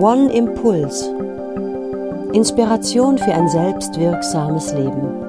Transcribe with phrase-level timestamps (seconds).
[0.00, 1.04] One Impuls.
[2.32, 5.22] Inspiration für ein selbstwirksames Leben.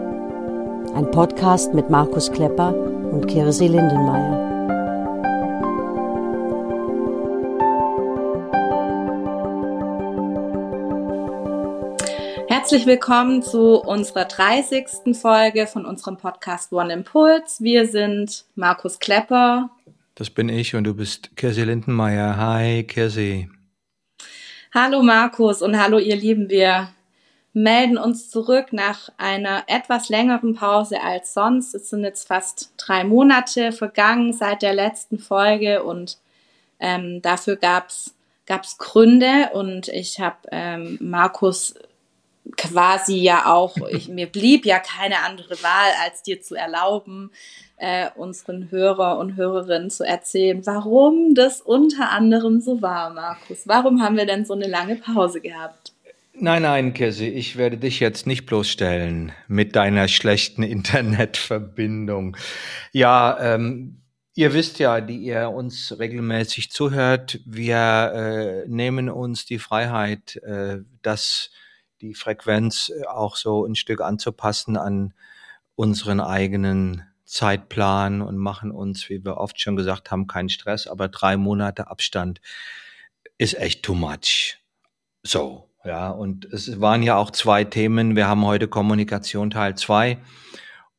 [0.95, 4.41] Ein Podcast mit Markus Klepper und Kirsi Lindenmeier.
[12.47, 15.15] Herzlich willkommen zu unserer 30.
[15.15, 17.61] Folge von unserem Podcast One Impuls.
[17.61, 19.69] Wir sind Markus Klepper.
[20.15, 22.37] Das bin ich und du bist Kirsi Lindenmeier.
[22.37, 23.47] Hi, Kirsi.
[24.77, 26.49] Hallo Markus und hallo ihr Lieben.
[26.49, 26.89] Wir
[27.53, 31.73] melden uns zurück nach einer etwas längeren Pause als sonst.
[31.73, 36.17] Es sind jetzt fast drei Monate vergangen seit der letzten Folge und
[36.81, 41.75] ähm, dafür gab es Gründe und ich habe ähm, Markus
[42.57, 47.31] quasi ja auch, ich, mir blieb ja keine andere Wahl, als dir zu erlauben,
[47.77, 53.67] äh, unseren Hörer und Hörerinnen zu erzählen, warum das unter anderem so war, Markus.
[53.67, 55.93] Warum haben wir denn so eine lange Pause gehabt?
[56.37, 62.35] Nein, nein, Kirsi, ich werde dich jetzt nicht bloßstellen mit deiner schlechten Internetverbindung.
[62.91, 64.01] Ja, ähm,
[64.35, 70.79] ihr wisst ja, die ihr uns regelmäßig zuhört, wir äh, nehmen uns die Freiheit, äh,
[71.01, 71.51] das
[72.01, 75.13] die Frequenz äh, auch so ein Stück anzupassen an
[75.75, 81.07] unseren eigenen Zeitplan und machen uns, wie wir oft schon gesagt haben, keinen Stress, aber
[81.07, 82.39] drei Monate Abstand
[83.37, 84.59] ist echt too much.
[85.23, 88.15] So, ja, und es waren ja auch zwei Themen.
[88.15, 90.19] Wir haben heute Kommunikation Teil zwei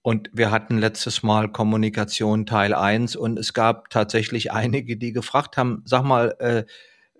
[0.02, 5.56] und wir hatten letztes Mal Kommunikation Teil eins und es gab tatsächlich einige, die gefragt
[5.56, 6.64] haben, sag mal, äh,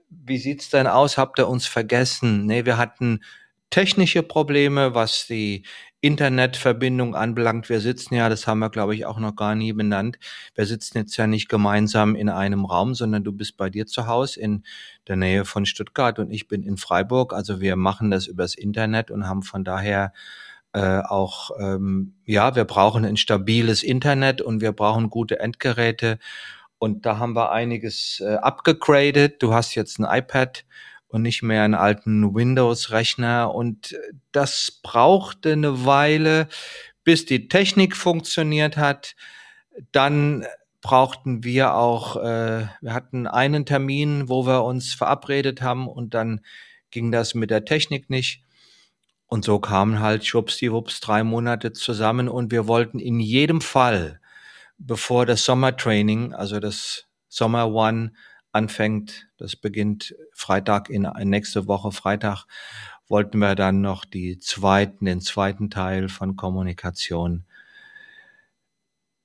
[0.09, 1.19] wie sieht's denn aus?
[1.19, 2.47] Habt ihr uns vergessen?
[2.47, 3.21] Nee, wir hatten
[3.71, 5.65] technische Probleme, was die
[6.07, 7.69] Internetverbindung anbelangt.
[7.69, 10.19] Wir sitzen ja, das haben wir, glaube ich, auch noch gar nie benannt.
[10.55, 14.07] Wir sitzen jetzt ja nicht gemeinsam in einem Raum, sondern du bist bei dir zu
[14.07, 14.63] Hause in
[15.09, 17.33] der Nähe von Stuttgart und ich bin in Freiburg.
[17.33, 20.13] Also wir machen das übers Internet und haben von daher
[20.73, 26.19] äh, auch, ähm, ja, wir brauchen ein stabiles Internet und wir brauchen gute Endgeräte.
[26.79, 29.43] Und da haben wir einiges äh, abgegradet.
[29.43, 30.65] Du hast jetzt ein iPad
[31.09, 33.55] und nicht mehr einen alten Windows-Rechner.
[33.55, 33.97] Und
[34.33, 36.49] das brauchte eine Weile,
[37.05, 39.15] bis die Technik funktioniert hat.
[39.93, 40.47] Dann
[40.81, 46.41] brauchten wir auch, äh, wir hatten einen Termin, wo wir uns verabredet haben und dann
[46.91, 48.45] ging das mit der Technik nicht.
[49.27, 54.21] Und so kamen halt schwuppsdiwupps drei Monate zusammen und wir wollten in jedem Fall,
[54.79, 58.13] bevor das Sommertraining, also das Sommer One,
[58.57, 59.29] anfängt.
[59.37, 62.47] Das beginnt Freitag in, in nächste Woche Freitag
[63.09, 67.45] wollten wir dann noch die zweiten, den zweiten Teil von Kommunikation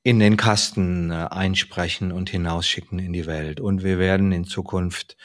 [0.03, 3.59] in den Kasten äh, einsprechen und hinausschicken in die Welt.
[3.59, 5.17] Und wir werden in Zukunft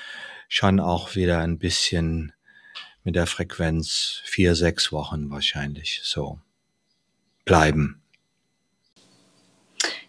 [0.49, 2.33] schon auch wieder ein bisschen
[3.03, 6.41] mit der Frequenz vier, sechs Wochen wahrscheinlich so
[7.45, 8.03] bleiben.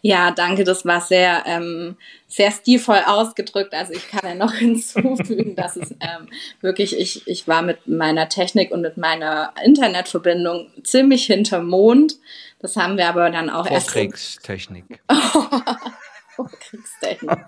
[0.08, 1.98] Ja, danke, das war sehr, ähm,
[2.30, 3.74] sehr stilvoll ausgedrückt.
[3.74, 6.30] Also ich kann ja noch hinzufügen, dass es ähm,
[6.62, 12.16] wirklich, ich, ich war mit meiner Technik und mit meiner Internetverbindung ziemlich hinterm Mond.
[12.60, 13.90] Das haben wir aber dann auch erst.
[13.90, 14.86] Kriegstechnik.
[16.62, 17.40] Kriegstechnik.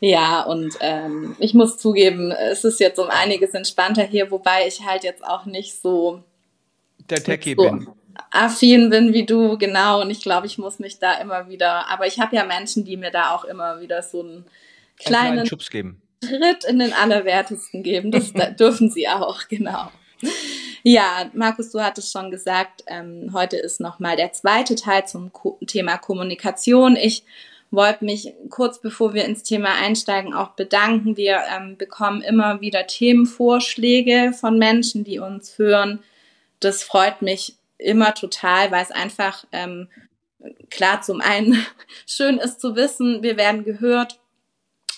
[0.00, 4.84] ja, und ähm, ich muss zugeben, es ist jetzt um einiges entspannter hier, wobei ich
[4.84, 6.24] halt jetzt auch nicht so
[6.98, 7.86] der Techie so, bin
[8.30, 10.00] affin bin wie du, genau.
[10.00, 12.96] Und ich glaube, ich muss mich da immer wieder, aber ich habe ja Menschen, die
[12.96, 14.44] mir da auch immer wieder so einen
[14.98, 16.02] kleinen, einen Schubs geben.
[16.24, 18.10] Schritt in den Allerwertesten geben.
[18.10, 19.90] Das dürfen sie auch, genau.
[20.82, 25.58] Ja, Markus, du hattest schon gesagt, ähm, heute ist nochmal der zweite Teil zum Ko
[25.66, 26.96] Thema Kommunikation.
[26.96, 27.24] Ich
[27.70, 31.16] wollte mich kurz bevor wir ins Thema einsteigen auch bedanken.
[31.16, 36.00] Wir ähm, bekommen immer wieder Themenvorschläge von Menschen, die uns hören.
[36.60, 39.88] Das freut mich immer total, weil es einfach ähm,
[40.70, 41.64] klar zum einen
[42.06, 44.20] schön ist zu wissen, wir werden gehört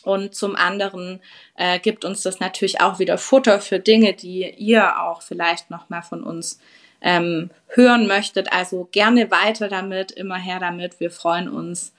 [0.02, 1.20] und zum anderen
[1.56, 5.88] äh, gibt uns das natürlich auch wieder Futter für Dinge, die ihr auch vielleicht noch
[5.90, 6.60] mal von uns
[7.00, 8.52] ähm, hören möchtet.
[8.52, 10.98] Also gerne weiter damit, immer her damit.
[10.98, 11.92] Wir freuen uns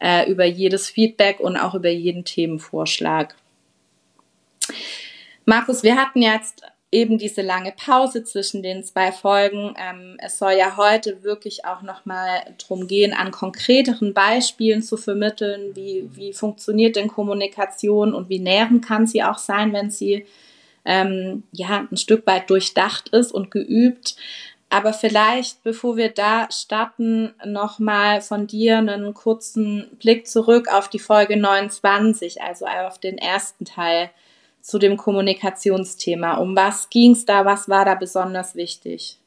[0.00, 3.36] äh, über jedes Feedback und auch über jeden Themenvorschlag.
[5.46, 9.74] Markus, wir hatten jetzt eben diese lange Pause zwischen den zwei Folgen.
[9.76, 15.74] Ähm, es soll ja heute wirklich auch nochmal darum gehen, an konkreteren Beispielen zu vermitteln,
[15.74, 20.26] wie, wie funktioniert denn Kommunikation und wie nährend kann sie auch sein, wenn sie
[20.84, 24.16] ähm, ja ein Stück weit durchdacht ist und geübt.
[24.68, 30.98] Aber vielleicht, bevor wir da starten, nochmal von dir einen kurzen Blick zurück auf die
[30.98, 34.10] Folge 29, also auf den ersten Teil
[34.66, 36.38] zu dem Kommunikationsthema.
[36.38, 37.44] Um was ging es da?
[37.44, 39.20] Was war da besonders wichtig?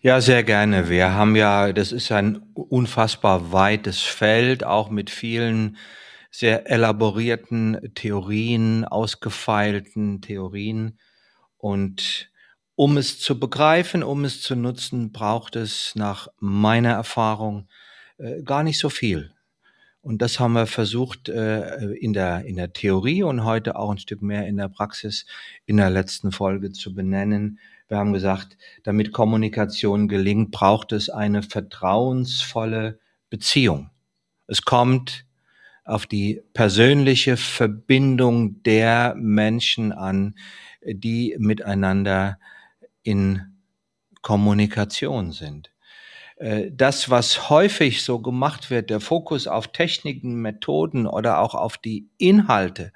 [0.00, 0.88] Ja, sehr gerne.
[0.88, 5.76] Wir haben ja, das ist ein unfassbar weites Feld, auch mit vielen
[6.30, 11.00] sehr elaborierten Theorien, ausgefeilten Theorien.
[11.58, 12.30] Und
[12.76, 17.66] um es zu begreifen, um es zu nutzen, braucht es nach meiner Erfahrung
[18.18, 19.33] äh, gar nicht so viel.
[20.04, 23.96] Und das haben wir versucht äh, in, der, in der Theorie und heute auch ein
[23.96, 25.24] Stück mehr in der Praxis
[25.64, 27.58] in der letzten Folge zu benennen.
[27.88, 32.98] Wir haben gesagt, damit Kommunikation gelingt, braucht es eine vertrauensvolle
[33.30, 33.88] Beziehung.
[34.46, 35.24] Es kommt
[35.86, 40.34] auf die persönliche Verbindung der Menschen an,
[40.86, 42.38] die miteinander
[43.02, 43.40] in
[44.20, 45.73] Kommunikation sind.
[46.44, 51.78] Äh, das, was häufig so gemacht wird, der Fokus auf Techniken, Methoden oder auch auf
[51.78, 52.92] die Inhalte,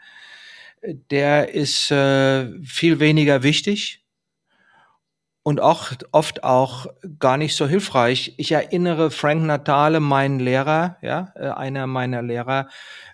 [0.82, 4.04] äh, der ist äh, viel weniger wichtig
[5.42, 8.34] und auch oft auch gar nicht so hilfreich.
[8.36, 12.68] Ich erinnere Frank Natale, meinen Lehrer, ja, einer meiner Lehrer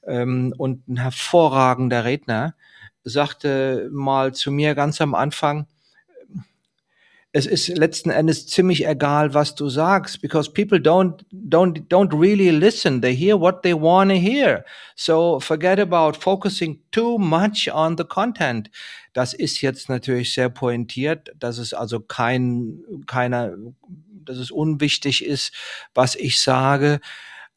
[0.04, 2.56] ähm, und ein hervorragender Redner,
[3.04, 5.68] sagte mal zu mir ganz am Anfang,
[7.36, 12.50] es ist letzten Endes ziemlich egal, was du sagst, because people don't don't don't really
[12.50, 13.02] listen.
[13.02, 14.64] They hear what they want to hear.
[14.94, 18.70] So forget about focusing too much on the content.
[19.14, 23.56] Das ist jetzt natürlich sehr pointiert, dass es also kein keiner,
[24.24, 25.52] dass es unwichtig ist,
[25.92, 27.00] was ich sage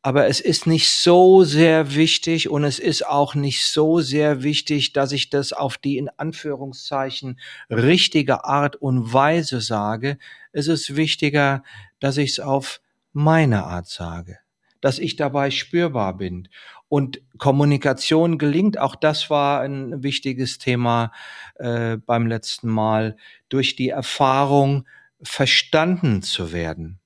[0.07, 4.93] aber es ist nicht so sehr wichtig und es ist auch nicht so sehr wichtig,
[4.93, 7.37] dass ich das auf die in Anführungszeichen
[7.69, 10.17] richtige Art und Weise sage.
[10.53, 11.61] Es ist wichtiger,
[11.99, 12.79] dass ich es auf
[13.11, 14.39] meine Art sage,
[14.79, 16.47] dass ich dabei spürbar bin.
[16.87, 21.11] Und Kommunikation gelingt, auch das war ein wichtiges Thema
[21.55, 23.17] äh, beim letzten Mal,
[23.49, 24.87] durch die Erfahrung
[25.21, 27.01] verstanden zu werden.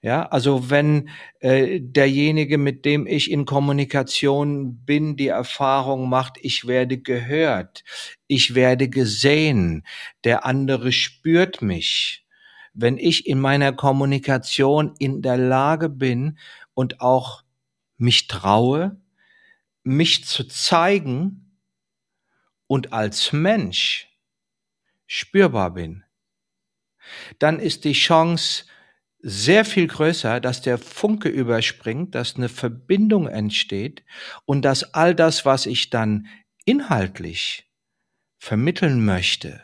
[0.00, 1.08] Ja, also wenn
[1.40, 7.82] äh, derjenige, mit dem ich in Kommunikation bin, die Erfahrung macht, ich werde gehört,
[8.28, 9.84] ich werde gesehen,
[10.22, 12.24] der andere spürt mich.
[12.74, 16.38] Wenn ich in meiner Kommunikation in der Lage bin
[16.74, 17.42] und auch
[17.96, 19.00] mich traue,
[19.82, 21.58] mich zu zeigen
[22.68, 24.08] und als Mensch
[25.08, 26.04] spürbar bin,
[27.40, 28.64] dann ist die Chance,
[29.28, 34.04] sehr viel größer, dass der Funke überspringt, dass eine Verbindung entsteht
[34.46, 36.26] und dass all das, was ich dann
[36.64, 37.70] inhaltlich
[38.38, 39.62] vermitteln möchte,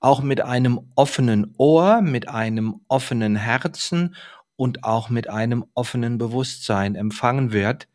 [0.00, 4.14] auch mit einem offenen Ohr, mit einem offenen Herzen
[4.56, 7.88] und auch mit einem offenen Bewusstsein empfangen wird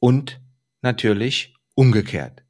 [0.00, 0.40] und
[0.80, 2.44] natürlich umgekehrt.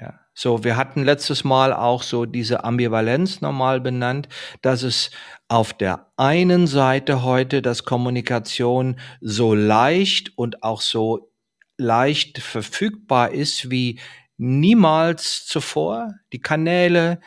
[0.00, 0.21] Ja.
[0.34, 4.28] So, wir hatten letztes Mal auch so diese Ambivalenz normal benannt,
[4.62, 5.10] dass es
[5.48, 11.30] auf der einen Seite heute, dass Kommunikation so leicht und auch so
[11.76, 14.00] leicht verfügbar ist wie
[14.38, 16.14] niemals zuvor.
[16.32, 17.20] Die Kanäle,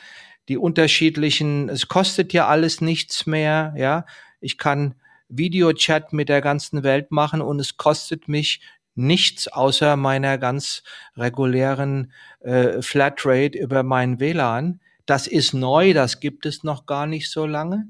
[0.50, 4.06] die unterschiedlichen, es kostet ja alles nichts mehr, ja.
[4.42, 4.96] Ich kann
[5.30, 8.62] Videochat mit der ganzen Welt machen und es kostet mich
[8.96, 10.84] nichts außer meiner ganz
[11.16, 14.80] regulären äh, Flatrate über mein WLAN.
[15.06, 17.88] Das ist neu, das gibt es noch gar nicht so lange.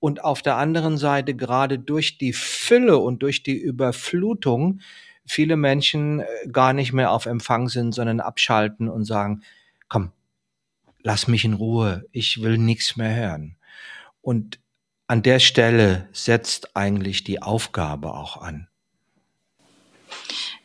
[0.00, 4.80] Und auf der anderen Seite gerade durch die Fülle und durch die Überflutung
[5.26, 9.42] viele Menschen äh, gar nicht mehr auf Empfang sind, sondern abschalten und sagen,
[9.88, 10.12] komm,
[11.02, 13.56] lass mich in Ruhe, ich will nichts mehr hören.
[14.20, 14.58] Und
[15.06, 18.69] an der Stelle setzt eigentlich die Aufgabe auch an.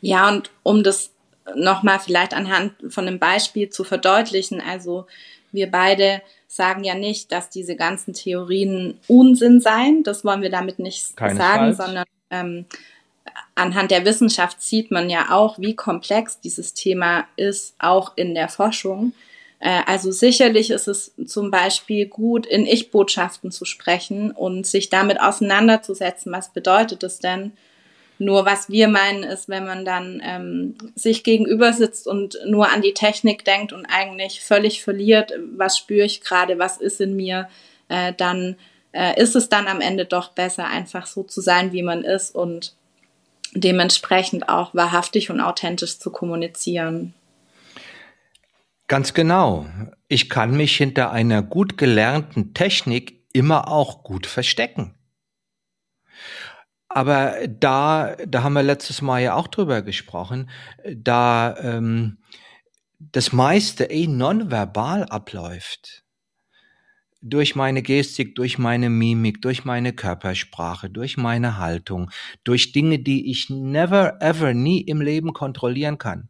[0.02, 1.12] Ja, und um das
[1.56, 5.06] nochmal vielleicht anhand von einem Beispiel zu verdeutlichen, also
[5.52, 10.04] wir beide sagen ja nicht, dass diese ganzen Theorien Unsinn seien.
[10.04, 12.66] Das wollen wir damit nicht sagen, sondern ähm,
[13.56, 18.50] anhand der Wissenschaft sieht man ja auch, wie komplex dieses Thema ist, auch in der
[18.50, 19.14] Forschung.
[19.60, 25.20] Äh, also sicherlich ist es zum Beispiel gut, in Ich-Botschaften zu sprechen und sich damit
[25.20, 26.32] auseinanderzusetzen.
[26.32, 27.54] Was bedeutet es denn?
[28.18, 32.82] Nur was wir meinen ist, wenn man dann ähm, sich gegenüber sitzt und nur an
[32.82, 37.50] die Technik denkt und eigentlich völlig verliert, was spüre ich gerade, was ist in mir,
[37.90, 38.56] äh, dann
[38.94, 42.34] äh, ist es dann am Ende doch besser, einfach so zu sein, wie man ist
[42.34, 42.74] und
[43.54, 47.14] dementsprechend auch wahrhaftig und authentisch zu kommunizieren.
[48.88, 49.66] Ganz genau.
[50.08, 54.94] Ich kann mich hinter einer gut gelernten Technik immer auch gut verstecken.
[56.96, 60.50] Aber da, da haben wir letztes Mal ja auch drüber gesprochen,
[60.90, 62.20] da ähm,
[63.00, 66.06] das meiste eh nonverbal abläuft.
[67.22, 72.12] Durch meine Gestik, durch meine Mimik, durch meine Körpersprache, durch meine Haltung,
[72.46, 76.30] durch Dinge, die ich never ever nie im Leben kontrollieren kann,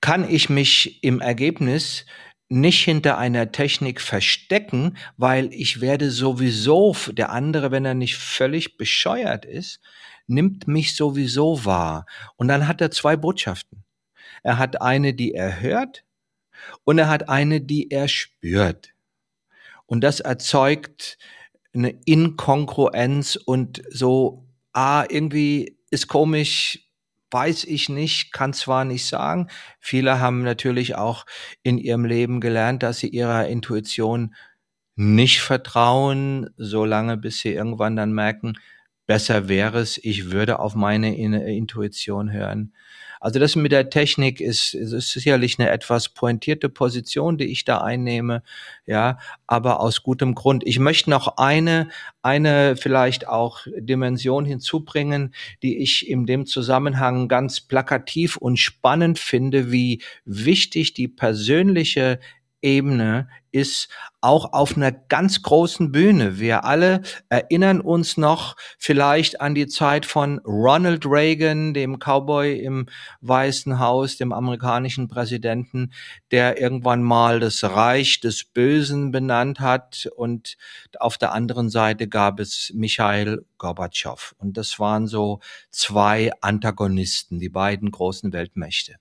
[0.00, 2.06] kann ich mich im Ergebnis
[2.48, 8.76] nicht hinter einer Technik verstecken, weil ich werde sowieso, der andere, wenn er nicht völlig
[8.76, 9.80] bescheuert ist,
[10.26, 12.06] nimmt mich sowieso wahr.
[12.36, 13.84] Und dann hat er zwei Botschaften.
[14.42, 16.04] Er hat eine, die er hört
[16.84, 18.94] und er hat eine, die er spürt.
[19.86, 21.18] Und das erzeugt
[21.74, 26.85] eine Inkongruenz und so, ah, irgendwie ist komisch,
[27.30, 29.48] weiß ich nicht, kann zwar nicht sagen.
[29.80, 31.26] Viele haben natürlich auch
[31.62, 34.34] in ihrem Leben gelernt, dass sie ihrer Intuition
[34.96, 38.54] nicht vertrauen, solange bis sie irgendwann dann merken,
[39.06, 42.74] besser wäre es, ich würde auf meine Intuition hören.
[43.20, 47.78] Also das mit der Technik ist, ist sicherlich eine etwas pointierte Position, die ich da
[47.78, 48.42] einnehme,
[48.86, 50.62] ja, aber aus gutem Grund.
[50.66, 51.88] Ich möchte noch eine,
[52.22, 59.70] eine vielleicht auch Dimension hinzubringen, die ich in dem Zusammenhang ganz plakativ und spannend finde,
[59.70, 62.20] wie wichtig die persönliche
[62.66, 63.88] Ebene ist
[64.20, 66.40] auch auf einer ganz großen Bühne.
[66.40, 72.86] Wir alle erinnern uns noch vielleicht an die Zeit von Ronald Reagan, dem Cowboy im
[73.20, 75.92] Weißen Haus, dem amerikanischen Präsidenten,
[76.32, 80.56] der irgendwann mal das Reich des Bösen benannt hat und
[80.98, 84.34] auf der anderen Seite gab es Michael Gorbatschow.
[84.38, 85.38] Und das waren so
[85.70, 88.96] zwei Antagonisten, die beiden großen Weltmächte.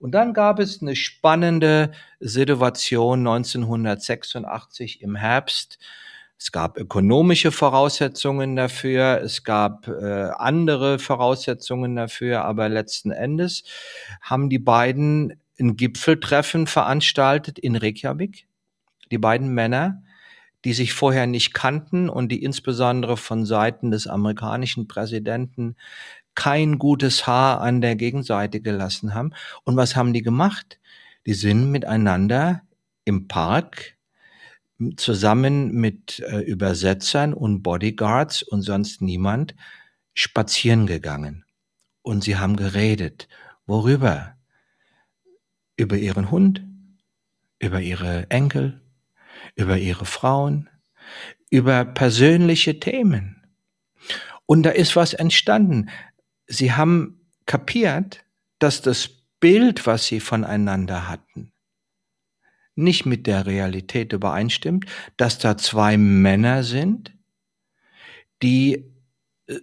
[0.00, 5.78] Und dann gab es eine spannende Situation 1986 im Herbst.
[6.38, 13.62] Es gab ökonomische Voraussetzungen dafür, es gab äh, andere Voraussetzungen dafür, aber letzten Endes
[14.22, 18.46] haben die beiden ein Gipfeltreffen veranstaltet in Reykjavik.
[19.10, 20.02] Die beiden Männer,
[20.64, 25.76] die sich vorher nicht kannten und die insbesondere von Seiten des amerikanischen Präsidenten
[26.34, 29.32] kein gutes Haar an der Gegenseite gelassen haben.
[29.64, 30.78] Und was haben die gemacht?
[31.26, 32.62] Die sind miteinander
[33.04, 33.96] im Park
[34.96, 39.54] zusammen mit äh, Übersetzern und Bodyguards und sonst niemand
[40.14, 41.44] spazieren gegangen.
[42.02, 43.28] Und sie haben geredet.
[43.66, 44.36] Worüber?
[45.76, 46.62] Über ihren Hund,
[47.58, 48.80] über ihre Enkel,
[49.54, 50.68] über ihre Frauen,
[51.50, 53.42] über persönliche Themen.
[54.46, 55.90] Und da ist was entstanden
[56.50, 58.24] sie haben kapiert,
[58.58, 61.52] dass das Bild, was sie voneinander hatten,
[62.74, 64.84] nicht mit der Realität übereinstimmt,
[65.16, 67.12] dass da zwei Männer sind,
[68.42, 68.92] die
[69.46, 69.60] äh,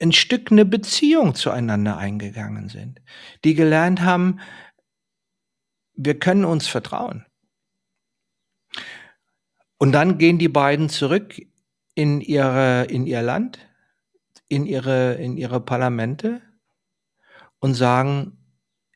[0.00, 3.00] ein Stück eine Beziehung zueinander eingegangen sind,
[3.44, 4.40] die gelernt haben,
[5.94, 7.24] wir können uns vertrauen.
[9.78, 11.40] Und dann gehen die beiden zurück
[11.94, 13.65] in ihre, in ihr Land,
[14.48, 16.40] in ihre, in ihre Parlamente
[17.58, 18.38] und sagen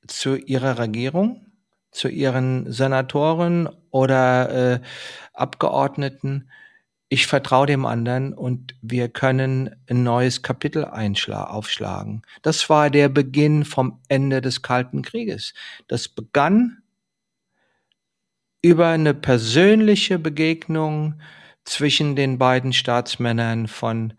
[0.07, 1.47] zu ihrer Regierung,
[1.91, 4.81] zu ihren Senatoren oder äh,
[5.33, 6.51] Abgeordneten,
[7.13, 12.23] ich vertraue dem anderen und wir können ein neues Kapitel aufschlagen.
[12.43, 15.53] Das war der Beginn vom Ende des Kalten Krieges.
[15.89, 16.83] Das begann
[18.63, 21.21] über eine persönliche Begegnung
[21.65, 24.13] zwischen den beiden Staatsmännern von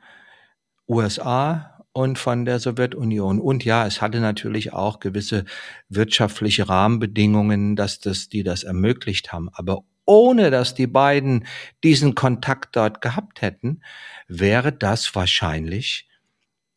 [0.92, 3.40] USA und von der Sowjetunion.
[3.40, 5.46] Und ja, es hatte natürlich auch gewisse
[5.90, 9.50] wirtschaftliche Rahmenbedingungen, dass das, die das ermöglicht haben.
[9.54, 11.46] Aber ohne dass die beiden
[11.84, 13.82] diesen Kontakt dort gehabt hätten,
[14.28, 16.10] wäre das wahrscheinlich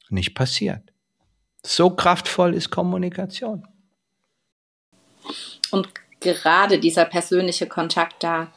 [0.09, 0.93] nicht passiert.
[1.65, 3.67] So kraftvoll ist Kommunikation.
[5.71, 5.89] Und
[6.21, 8.53] gerade dieser persönliche Kontakt da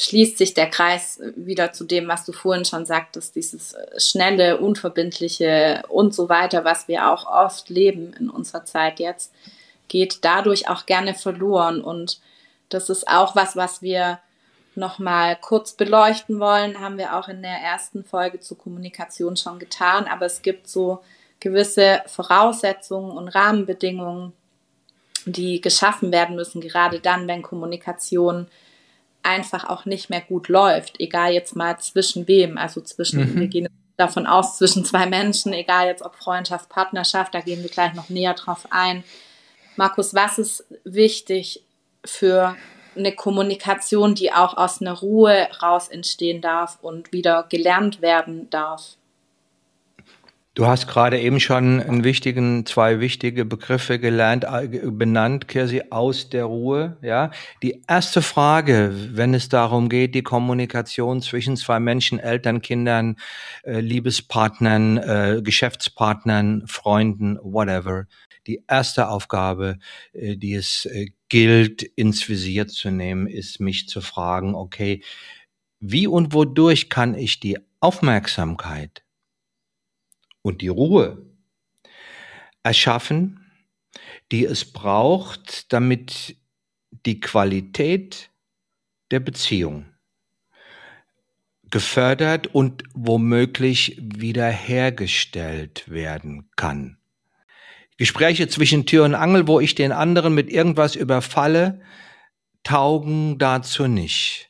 [0.00, 4.58] schließt sich der Kreis wieder zu dem, was du vorhin schon sagtest, dieses äh, schnelle,
[4.58, 9.30] unverbindliche und so weiter, was wir auch oft leben in unserer Zeit jetzt,
[9.88, 11.82] geht dadurch auch gerne verloren.
[11.82, 12.18] Und
[12.70, 14.20] das ist auch was, was wir
[14.74, 20.06] nochmal kurz beleuchten wollen, haben wir auch in der ersten Folge zur Kommunikation schon getan.
[20.06, 21.00] Aber es gibt so
[21.40, 24.32] gewisse Voraussetzungen und Rahmenbedingungen,
[25.26, 28.46] die geschaffen werden müssen, gerade dann, wenn Kommunikation
[29.22, 33.40] einfach auch nicht mehr gut läuft, egal jetzt mal zwischen wem, also zwischen, mhm.
[33.40, 37.70] wir gehen davon aus, zwischen zwei Menschen, egal jetzt ob Freundschaft, Partnerschaft, da gehen wir
[37.70, 39.04] gleich noch näher drauf ein.
[39.76, 41.62] Markus, was ist wichtig
[42.04, 42.56] für
[42.96, 48.96] eine Kommunikation, die auch aus einer Ruhe raus entstehen darf und wieder gelernt werden darf?
[50.54, 56.28] Du hast gerade eben schon einen wichtigen, zwei wichtige Begriffe gelernt, äh, benannt, Kirsi, aus
[56.28, 57.30] der Ruhe, ja.
[57.62, 63.16] Die erste Frage, wenn es darum geht, die Kommunikation zwischen zwei Menschen, Eltern, Kindern,
[63.62, 68.06] äh, Liebespartnern, äh, Geschäftspartnern, Freunden, whatever.
[68.48, 69.78] Die erste Aufgabe,
[70.14, 70.88] die es
[71.28, 75.02] gilt, ins Visier zu nehmen, ist mich zu fragen, okay,
[75.78, 79.04] wie und wodurch kann ich die Aufmerksamkeit
[80.42, 81.26] und die Ruhe
[82.62, 83.50] erschaffen,
[84.32, 86.36] die es braucht, damit
[87.06, 88.30] die Qualität
[89.10, 89.86] der Beziehung
[91.70, 96.98] gefördert und womöglich wiederhergestellt werden kann.
[97.96, 101.80] Gespräche zwischen Tür und Angel, wo ich den anderen mit irgendwas überfalle,
[102.62, 104.49] taugen dazu nicht.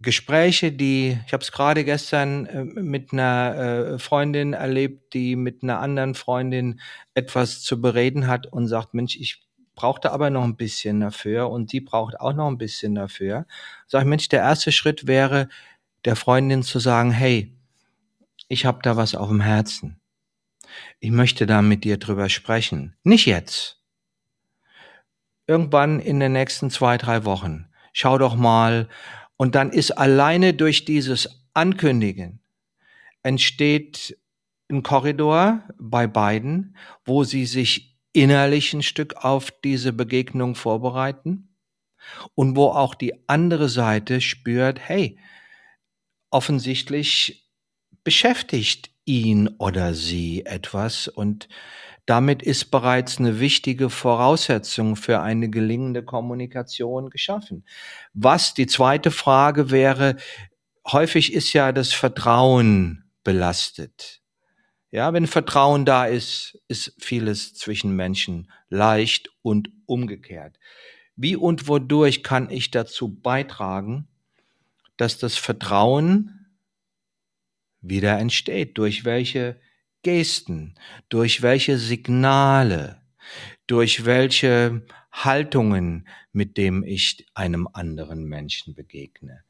[0.00, 3.56] Gespräche, die, ich habe es gerade gestern äh, mit einer
[3.94, 6.80] äh, Freundin erlebt, die mit einer anderen Freundin
[7.14, 9.42] etwas zu bereden hat und sagt, Mensch, ich
[9.74, 13.46] brauchte aber noch ein bisschen dafür und sie braucht auch noch ein bisschen dafür.
[13.86, 15.48] Sag ich, Mensch, der erste Schritt wäre,
[16.04, 17.56] der Freundin zu sagen, hey,
[18.48, 20.00] ich habe da was auf dem Herzen.
[21.00, 22.96] Ich möchte da mit dir drüber sprechen.
[23.02, 23.80] Nicht jetzt.
[25.46, 27.68] Irgendwann in den nächsten zwei, drei Wochen.
[27.92, 28.88] Schau doch mal,
[29.38, 32.40] und dann ist alleine durch dieses Ankündigen
[33.22, 34.18] entsteht
[34.70, 41.56] ein Korridor bei beiden, wo sie sich innerlich ein Stück auf diese Begegnung vorbereiten
[42.34, 45.18] und wo auch die andere Seite spürt, hey,
[46.30, 47.48] offensichtlich
[48.04, 51.48] beschäftigt ihn oder sie etwas und
[52.08, 57.66] damit ist bereits eine wichtige Voraussetzung für eine gelingende Kommunikation geschaffen.
[58.14, 60.16] Was die zweite Frage wäre,
[60.90, 64.22] häufig ist ja das Vertrauen belastet.
[64.90, 70.58] Ja, wenn Vertrauen da ist, ist vieles zwischen Menschen leicht und umgekehrt.
[71.14, 74.08] Wie und wodurch kann ich dazu beitragen,
[74.96, 76.46] dass das Vertrauen
[77.82, 78.78] wieder entsteht?
[78.78, 79.60] Durch welche
[80.02, 80.74] Gesten,
[81.08, 83.02] durch welche Signale,
[83.66, 89.42] durch welche Haltungen, mit dem ich einem anderen Menschen begegne.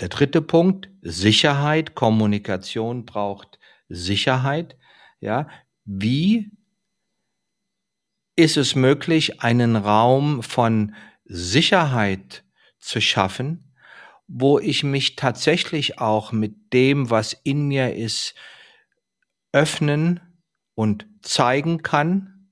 [0.00, 4.76] Der dritte Punkt, Sicherheit, Kommunikation braucht Sicherheit.
[5.20, 5.48] Ja,
[5.84, 6.50] wie
[8.34, 10.94] ist es möglich, einen Raum von
[11.24, 12.44] Sicherheit
[12.78, 13.74] zu schaffen,
[14.26, 18.34] wo ich mich tatsächlich auch mit dem, was in mir ist,
[19.52, 20.20] öffnen
[20.74, 22.50] und zeigen kann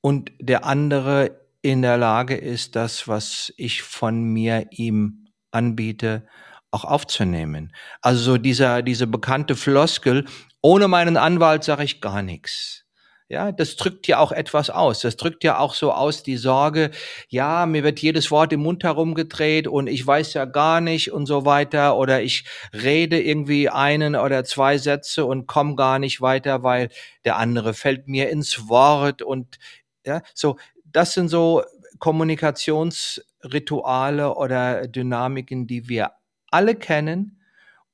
[0.00, 6.26] und der andere in der Lage ist, das, was ich von mir ihm anbiete,
[6.70, 7.74] auch aufzunehmen.
[8.00, 10.26] Also so dieser, diese bekannte Floskel,
[10.62, 12.86] ohne meinen Anwalt sage ich gar nichts.
[13.30, 15.02] Ja, das drückt ja auch etwas aus.
[15.02, 16.90] Das drückt ja auch so aus die Sorge,
[17.28, 21.26] ja, mir wird jedes Wort im Mund herumgedreht und ich weiß ja gar nicht und
[21.26, 26.64] so weiter oder ich rede irgendwie einen oder zwei Sätze und komme gar nicht weiter,
[26.64, 26.88] weil
[27.24, 29.60] der andere fällt mir ins Wort und
[30.04, 31.62] ja, so, das sind so
[32.00, 36.10] Kommunikationsrituale oder Dynamiken, die wir
[36.50, 37.40] alle kennen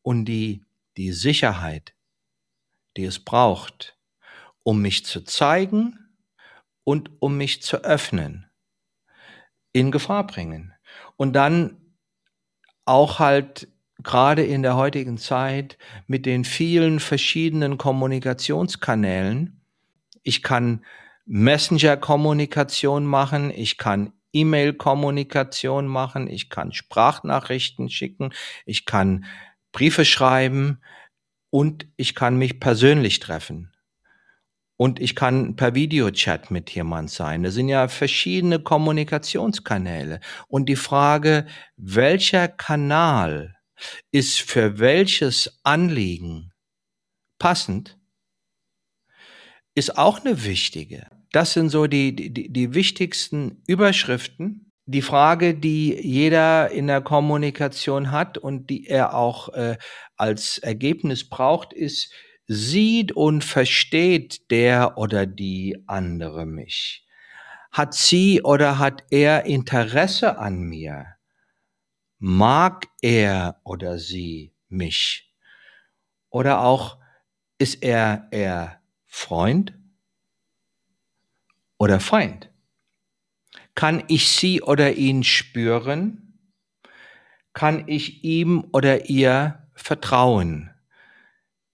[0.01, 0.63] und die
[0.97, 1.93] die Sicherheit,
[2.97, 3.96] die es braucht,
[4.67, 5.97] um mich zu zeigen
[6.83, 8.51] und um mich zu öffnen,
[9.73, 10.75] in Gefahr bringen.
[11.17, 11.77] Und dann
[12.85, 13.69] auch halt
[14.03, 19.65] gerade in der heutigen Zeit mit den vielen verschiedenen Kommunikationskanälen.
[20.25, 20.85] Ich kann
[21.27, 29.27] Messenger-Kommunikation machen, ich kann E-Mail-Kommunikation machen, ich kann Sprachnachrichten schicken, ich kann
[29.71, 30.81] Briefe schreiben
[31.51, 33.71] und ich kann mich persönlich treffen
[34.77, 37.43] und ich kann per Videochat mit jemand sein.
[37.43, 40.21] Das sind ja verschiedene Kommunikationskanäle.
[40.49, 43.57] Und die Frage, welcher Kanal
[44.11, 46.53] ist für welches Anliegen
[47.39, 47.99] passend,
[49.75, 51.07] ist auch eine wichtige.
[51.33, 54.73] Das sind so die, die, die wichtigsten Überschriften.
[54.87, 59.77] Die Frage, die jeder in der Kommunikation hat und die er auch äh,
[60.17, 62.13] als Ergebnis braucht, ist,
[62.49, 67.05] Sieht und versteht der oder die andere mich?
[67.73, 71.17] Hat sie oder hat er Interesse an mir?
[72.19, 75.35] Mag er oder sie mich?
[76.31, 76.99] Oder auch
[77.59, 79.75] ist er eher Freund
[81.79, 82.53] oder Feind?
[83.75, 86.39] Kann ich sie oder ihn spüren?
[87.53, 90.71] Kann ich ihm oder ihr vertrauen?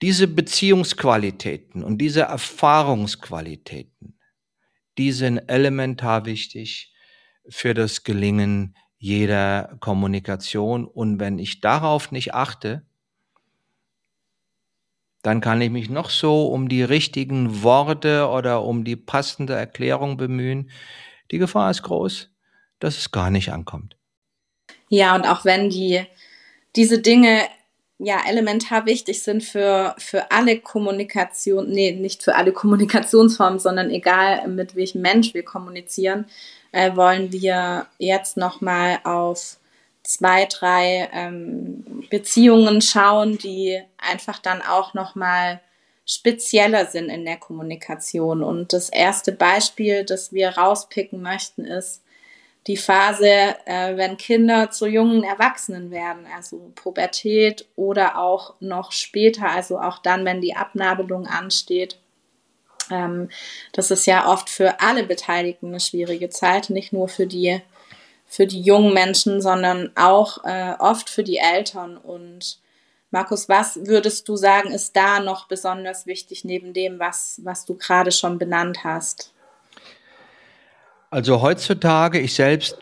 [0.02, 4.18] Diese Beziehungsqualitäten und diese Erfahrungsqualitäten,
[4.98, 6.92] die sind elementar wichtig
[7.48, 10.86] für das Gelingen jeder Kommunikation.
[10.86, 12.84] Und wenn ich darauf nicht achte,
[15.22, 20.16] dann kann ich mich noch so um die richtigen Worte oder um die passende Erklärung
[20.16, 20.70] bemühen.
[21.30, 22.28] Die Gefahr ist groß,
[22.80, 23.96] dass es gar nicht ankommt.
[24.88, 26.04] Ja, und auch wenn die,
[26.74, 27.46] diese Dinge
[28.02, 34.48] ja elementar wichtig sind für, für alle Kommunikation, nee, nicht für alle Kommunikationsformen, sondern egal
[34.48, 36.26] mit welchem Mensch wir kommunizieren,
[36.72, 39.56] äh, wollen wir jetzt nochmal auf
[40.02, 45.60] zwei, drei ähm, Beziehungen schauen, die einfach dann auch nochmal
[46.04, 48.42] spezieller sind in der Kommunikation.
[48.42, 52.01] Und das erste Beispiel, das wir rauspicken möchten, ist
[52.66, 59.50] die Phase, äh, wenn Kinder zu jungen Erwachsenen werden, also Pubertät oder auch noch später,
[59.50, 61.98] also auch dann, wenn die Abnabelung ansteht.
[62.90, 63.30] Ähm,
[63.72, 67.60] das ist ja oft für alle Beteiligten eine schwierige Zeit, nicht nur für die
[68.32, 71.98] für die jungen Menschen, sondern auch äh, oft für die Eltern.
[71.98, 72.60] Und
[73.10, 77.76] Markus, was würdest du sagen, ist da noch besonders wichtig neben dem, was, was du
[77.76, 79.34] gerade schon benannt hast?
[81.12, 82.78] Also heutzutage, ich selbst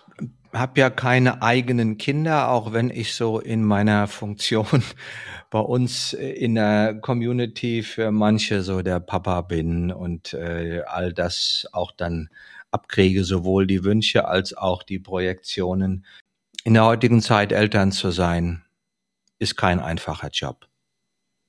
[0.52, 4.84] habe ja keine eigenen Kinder, auch wenn ich so in meiner Funktion
[5.50, 11.66] bei uns in der Community für manche so der Papa bin und äh, all das
[11.72, 12.30] auch dann
[12.70, 16.06] abkriege, sowohl die Wünsche als auch die Projektionen.
[16.62, 18.62] In der heutigen Zeit Eltern zu sein,
[19.40, 20.68] ist kein einfacher Job.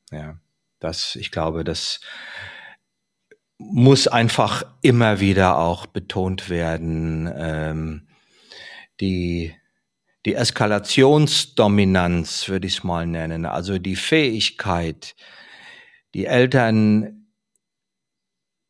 [0.10, 0.40] Ja,
[0.80, 2.00] das, ich glaube, das
[3.70, 7.30] muss einfach immer wieder auch betont werden.
[7.36, 8.08] Ähm,
[9.00, 9.54] die,
[10.26, 15.16] die Eskalationsdominanz, würde ich es mal nennen, also die Fähigkeit,
[16.14, 17.28] die Eltern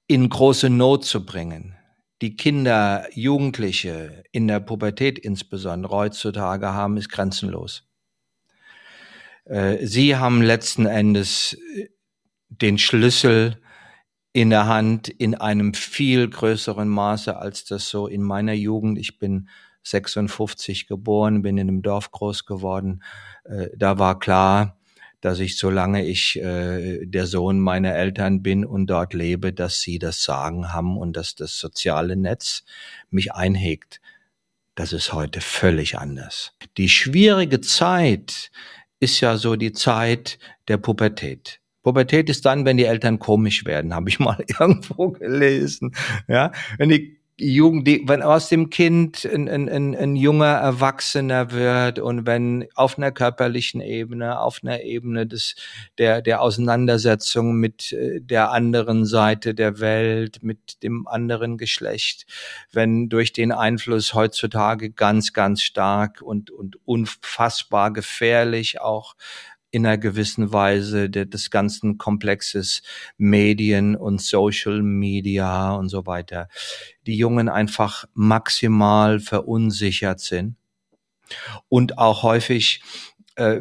[0.08, 1.76] in große Not zu bringen,
[2.22, 7.88] die Kinder, Jugendliche in der Pubertät insbesondere heutzutage haben, ist grenzenlos.
[9.46, 11.90] Äh, sie haben letzten Endes äh,
[12.50, 13.62] den Schlüssel
[14.34, 18.98] in der Hand in einem viel größeren Maße, als das so in meiner Jugend.
[18.98, 19.50] Ich bin
[19.84, 23.04] 56 geboren, bin in einem Dorf groß geworden.
[23.44, 24.78] Äh, da war klar,
[25.22, 30.00] dass ich, solange ich äh, der Sohn meiner Eltern bin und dort lebe, dass sie
[30.00, 32.64] das Sagen haben und dass das soziale Netz
[33.10, 34.02] mich einhegt.
[34.76, 36.54] Das ist heute völlig anders.
[36.78, 38.52] Die schwierige Zeit
[39.00, 41.61] ist ja so die Zeit der Pubertät.
[41.84, 45.94] Pubertät ist dann, wenn die Eltern komisch werden, habe ich mal irgendwo gelesen.
[46.28, 51.52] Ja, wenn die Jugend, die, wenn aus dem Kind ein, ein, ein, ein junger Erwachsener
[51.52, 55.56] wird und wenn auf einer körperlichen Ebene, auf einer Ebene des,
[55.98, 62.28] der, der Auseinandersetzung mit äh, der anderen Seite der Welt, mit dem anderen Geschlecht,
[62.72, 69.16] wenn durch den Einfluss heutzutage ganz, ganz stark und, und unfassbar gefährlich auch
[69.72, 72.82] in einer gewissen Weise des ganzen Komplexes
[73.18, 76.50] Medien und Social Media und so weiter,
[77.08, 80.56] die Jungen einfach maximal verunsichert sind.
[81.70, 82.82] Und auch häufig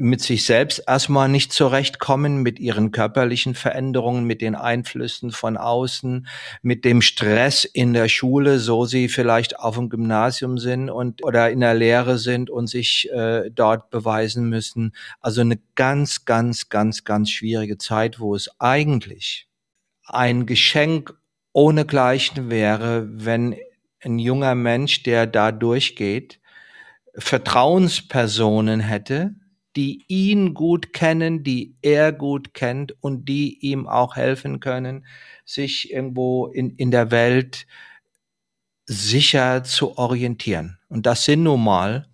[0.00, 6.26] mit sich selbst erstmal nicht zurechtkommen, mit ihren körperlichen Veränderungen, mit den Einflüssen von außen,
[6.62, 11.50] mit dem Stress in der Schule, so sie vielleicht auf dem Gymnasium sind und oder
[11.50, 14.92] in der Lehre sind und sich äh, dort beweisen müssen.
[15.20, 19.46] Also eine ganz, ganz, ganz, ganz schwierige Zeit, wo es eigentlich
[20.04, 21.14] ein Geschenk
[21.52, 23.56] ohnegleichen wäre, wenn
[24.02, 26.40] ein junger Mensch, der da durchgeht,
[27.16, 29.34] Vertrauenspersonen hätte,
[29.76, 35.06] die ihn gut kennen, die er gut kennt und die ihm auch helfen können,
[35.44, 37.66] sich irgendwo in, in der Welt
[38.86, 40.78] sicher zu orientieren.
[40.88, 42.08] Und das sind nun mal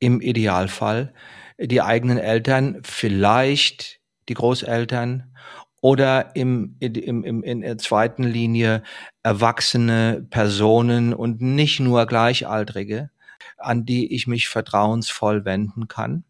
[0.00, 1.14] im Idealfall
[1.58, 5.32] die eigenen Eltern, vielleicht die Großeltern
[5.80, 8.82] oder im, im, im, in der zweiten Linie
[9.22, 13.10] erwachsene Personen und nicht nur Gleichaltrige,
[13.56, 16.24] an die ich mich vertrauensvoll wenden kann.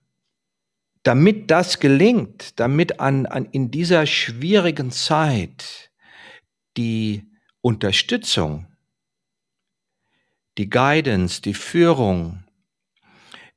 [1.03, 5.91] Damit das gelingt, damit an, an in dieser schwierigen Zeit
[6.77, 8.67] die Unterstützung,
[10.57, 12.45] die Guidance, die Führung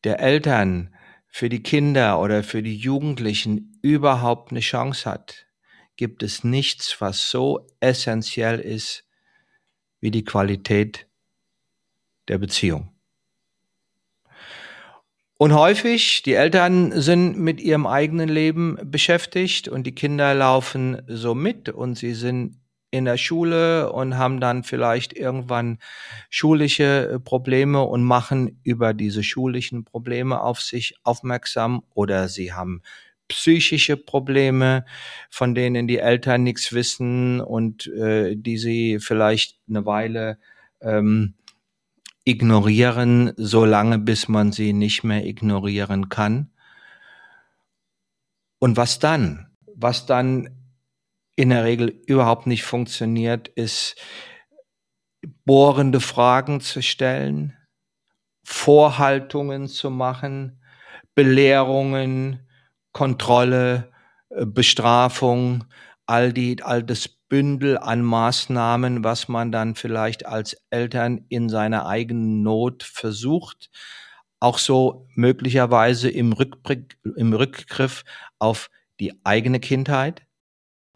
[0.04, 0.94] der Eltern
[1.28, 5.48] für die Kinder oder für die Jugendlichen überhaupt eine Chance hat,
[5.96, 9.08] gibt es nichts, was so essentiell ist
[10.00, 11.08] wie die Qualität
[12.28, 12.97] der Beziehung.
[15.40, 21.36] Und häufig, die Eltern sind mit ihrem eigenen Leben beschäftigt und die Kinder laufen so
[21.36, 22.58] mit und sie sind
[22.90, 25.78] in der Schule und haben dann vielleicht irgendwann
[26.32, 32.82] schulische äh, Probleme und machen über diese schulischen Probleme auf sich aufmerksam oder sie haben
[33.28, 34.86] psychische Probleme,
[35.30, 40.40] von denen die Eltern nichts wissen und äh, die sie vielleicht eine Weile
[40.82, 41.36] ähm,
[42.28, 46.52] ignorieren, solange bis man sie nicht mehr ignorieren kann.
[48.60, 49.56] Und was dann?
[49.76, 50.50] Was dann
[51.38, 53.96] in der Regel überhaupt nicht funktioniert, ist
[55.46, 57.56] bohrende Fragen zu stellen,
[58.44, 60.62] Vorhaltungen zu machen,
[61.16, 62.48] Belehrungen,
[62.92, 63.92] Kontrolle,
[64.30, 65.64] äh, Bestrafung,
[66.06, 71.86] all die, all das Bündel an Maßnahmen, was man dann vielleicht als Eltern in seiner
[71.88, 73.70] eigenen Not versucht,
[74.40, 78.04] auch so möglicherweise im, Rückblick, im Rückgriff
[78.40, 80.24] auf die eigene Kindheit,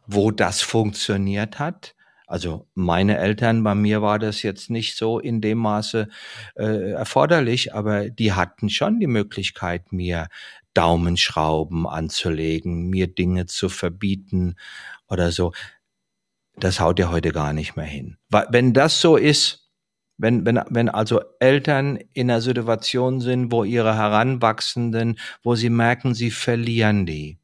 [0.06, 1.96] wo das funktioniert hat.
[2.28, 6.08] Also meine Eltern, bei mir war das jetzt nicht so in dem Maße
[6.56, 10.28] äh, erforderlich, aber die hatten schon die Möglichkeit, mir
[10.74, 14.56] Daumenschrauben anzulegen, mir Dinge zu verbieten
[15.10, 15.52] oder so.
[16.56, 18.18] Das haut ja heute gar nicht mehr hin.
[18.30, 19.70] Wenn das so ist,
[20.18, 26.14] wenn, wenn, wenn also Eltern in einer Situation sind, wo ihre Heranwachsenden, wo sie merken,
[26.14, 27.40] sie verlieren die,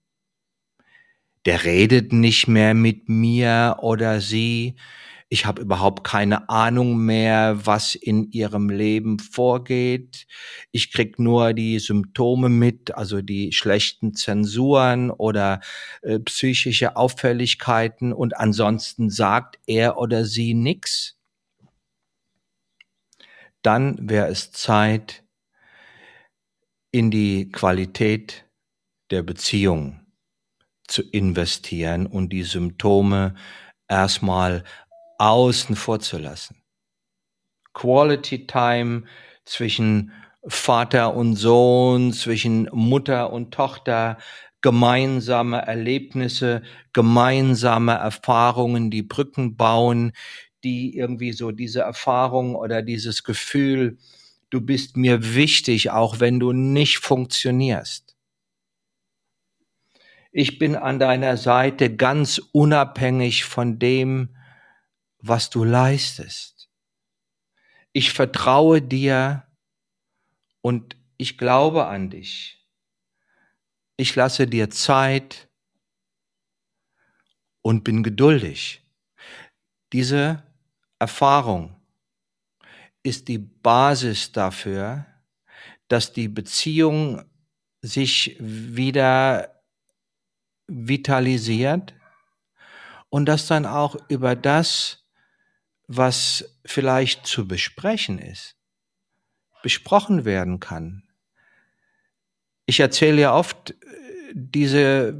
[1.48, 4.76] der redet nicht mehr mit mir oder sie.
[5.30, 10.26] Ich habe überhaupt keine Ahnung mehr, was in ihrem Leben vorgeht.
[10.72, 15.60] Ich krieg nur die Symptome mit, also die schlechten Zensuren oder
[16.02, 21.18] äh, psychische Auffälligkeiten und ansonsten sagt er oder sie nix.
[23.62, 25.26] Dann wäre es Zeit,
[26.92, 28.46] in die Qualität
[29.12, 30.00] der Beziehung
[30.88, 33.36] zu investieren und die Symptome
[33.90, 34.63] erstmal
[35.17, 36.62] außen vor zu lassen.
[37.73, 39.03] Quality Time
[39.45, 40.12] zwischen
[40.47, 44.17] Vater und Sohn, zwischen Mutter und Tochter,
[44.62, 50.13] gemeinsame Erlebnisse, gemeinsame Erfahrungen, die Brücken bauen,
[50.63, 53.97] die irgendwie so diese Erfahrung oder dieses Gefühl,
[54.49, 58.17] du bist mir wichtig, auch wenn du nicht funktionierst
[60.38, 64.30] ich bin an deiner Seite ganz unabhängig von dem,
[65.19, 66.69] was du leistest.
[67.93, 69.47] Ich vertraue dir
[70.62, 72.65] und ich glaube an dich.
[73.97, 75.49] Ich lasse dir Zeit
[77.62, 78.84] und bin geduldig.
[79.91, 80.43] Diese
[80.99, 81.75] Erfahrung
[83.03, 85.06] ist die Basis dafür,
[85.88, 87.23] dass die Beziehung
[87.82, 89.63] sich wieder
[90.67, 91.93] vitalisiert
[93.10, 95.07] und das dann auch über das,
[95.88, 98.56] was vielleicht zu besprechen ist,
[99.63, 101.04] besprochen werden kann.
[102.65, 103.76] Ich erzähle ja oft äh,
[104.34, 105.15] diese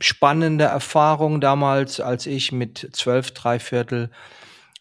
[0.00, 4.10] spannende Erfahrung damals, als ich mit zwölf, dreiviertel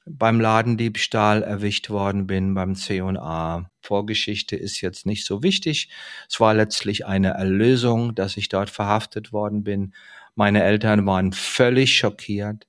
[0.06, 3.70] beim Ladendiebstahl erwischt worden bin beim C&A.
[3.82, 5.90] Vorgeschichte ist jetzt nicht so wichtig.
[6.28, 9.94] Es war letztlich eine Erlösung, dass ich dort verhaftet worden bin.
[10.34, 12.68] Meine Eltern waren völlig schockiert,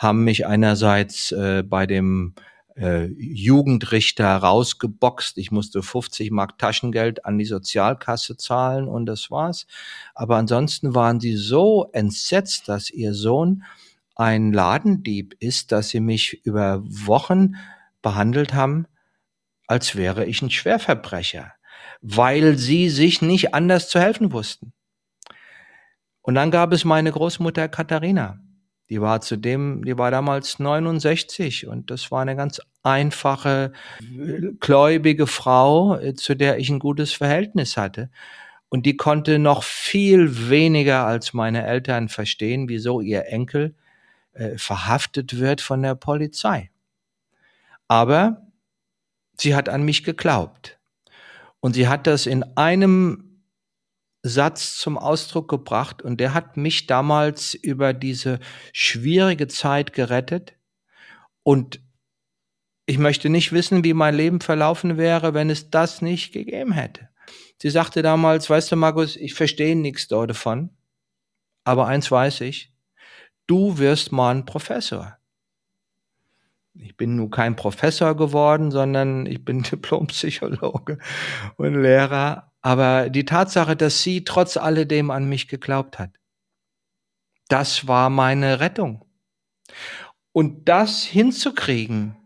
[0.00, 2.34] haben mich einerseits äh, bei dem
[2.74, 5.36] äh, Jugendrichter rausgeboxt.
[5.36, 9.66] Ich musste 50 Mark Taschengeld an die Sozialkasse zahlen und das war's.
[10.14, 13.62] Aber ansonsten waren sie so entsetzt, dass ihr Sohn
[14.16, 17.56] ein Ladendieb ist, dass sie mich über Wochen
[18.00, 18.86] behandelt haben,
[19.66, 21.52] als wäre ich ein Schwerverbrecher,
[22.00, 24.72] weil sie sich nicht anders zu helfen wussten.
[26.22, 28.40] Und dann gab es meine Großmutter Katharina.
[28.90, 33.72] Die war zudem, die war damals 69 und das war eine ganz einfache,
[34.58, 38.10] gläubige Frau, zu der ich ein gutes Verhältnis hatte.
[38.68, 43.74] Und die konnte noch viel weniger als meine Eltern verstehen, wieso ihr Enkel
[44.32, 46.70] äh, verhaftet wird von der Polizei.
[47.88, 48.46] Aber
[49.36, 50.78] sie hat an mich geglaubt.
[51.60, 53.29] Und sie hat das in einem
[54.22, 58.38] Satz zum Ausdruck gebracht und der hat mich damals über diese
[58.72, 60.54] schwierige Zeit gerettet.
[61.42, 61.80] Und
[62.86, 67.08] ich möchte nicht wissen, wie mein Leben verlaufen wäre, wenn es das nicht gegeben hätte.
[67.62, 70.70] Sie sagte damals, weißt du, Markus, ich verstehe nichts davon,
[71.64, 72.74] aber eins weiß ich,
[73.46, 75.18] du wirst mal ein Professor.
[76.74, 80.98] Ich bin nun kein Professor geworden, sondern ich bin Diplompsychologe
[81.56, 82.49] und Lehrer.
[82.62, 86.10] Aber die Tatsache, dass sie trotz alledem an mich geglaubt hat,
[87.48, 89.04] das war meine Rettung.
[90.32, 92.16] Und das hinzukriegen,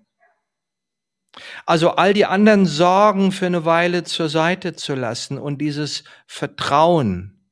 [1.66, 7.51] also all die anderen Sorgen für eine Weile zur Seite zu lassen und dieses Vertrauen,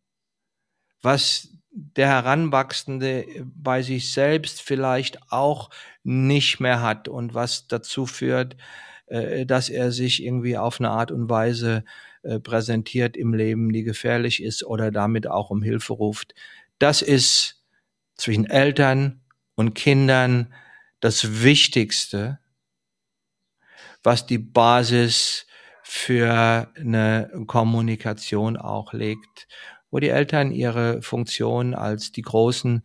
[1.01, 5.71] was der Heranwachsende bei sich selbst vielleicht auch
[6.05, 8.57] nicht mehr hat und was dazu führt,
[9.07, 11.85] äh, dass er sich irgendwie auf eine Art und Weise
[12.23, 16.35] äh, präsentiert im Leben, die gefährlich ist oder damit auch um Hilfe ruft.
[16.79, 17.63] Das ist
[18.17, 19.21] zwischen Eltern
[19.55, 20.53] und Kindern
[21.01, 22.39] das Wichtigste,
[24.03, 25.47] was die Basis
[25.83, 29.49] für eine Kommunikation auch legt,
[29.91, 32.83] wo die Eltern ihre Funktion als die Großen,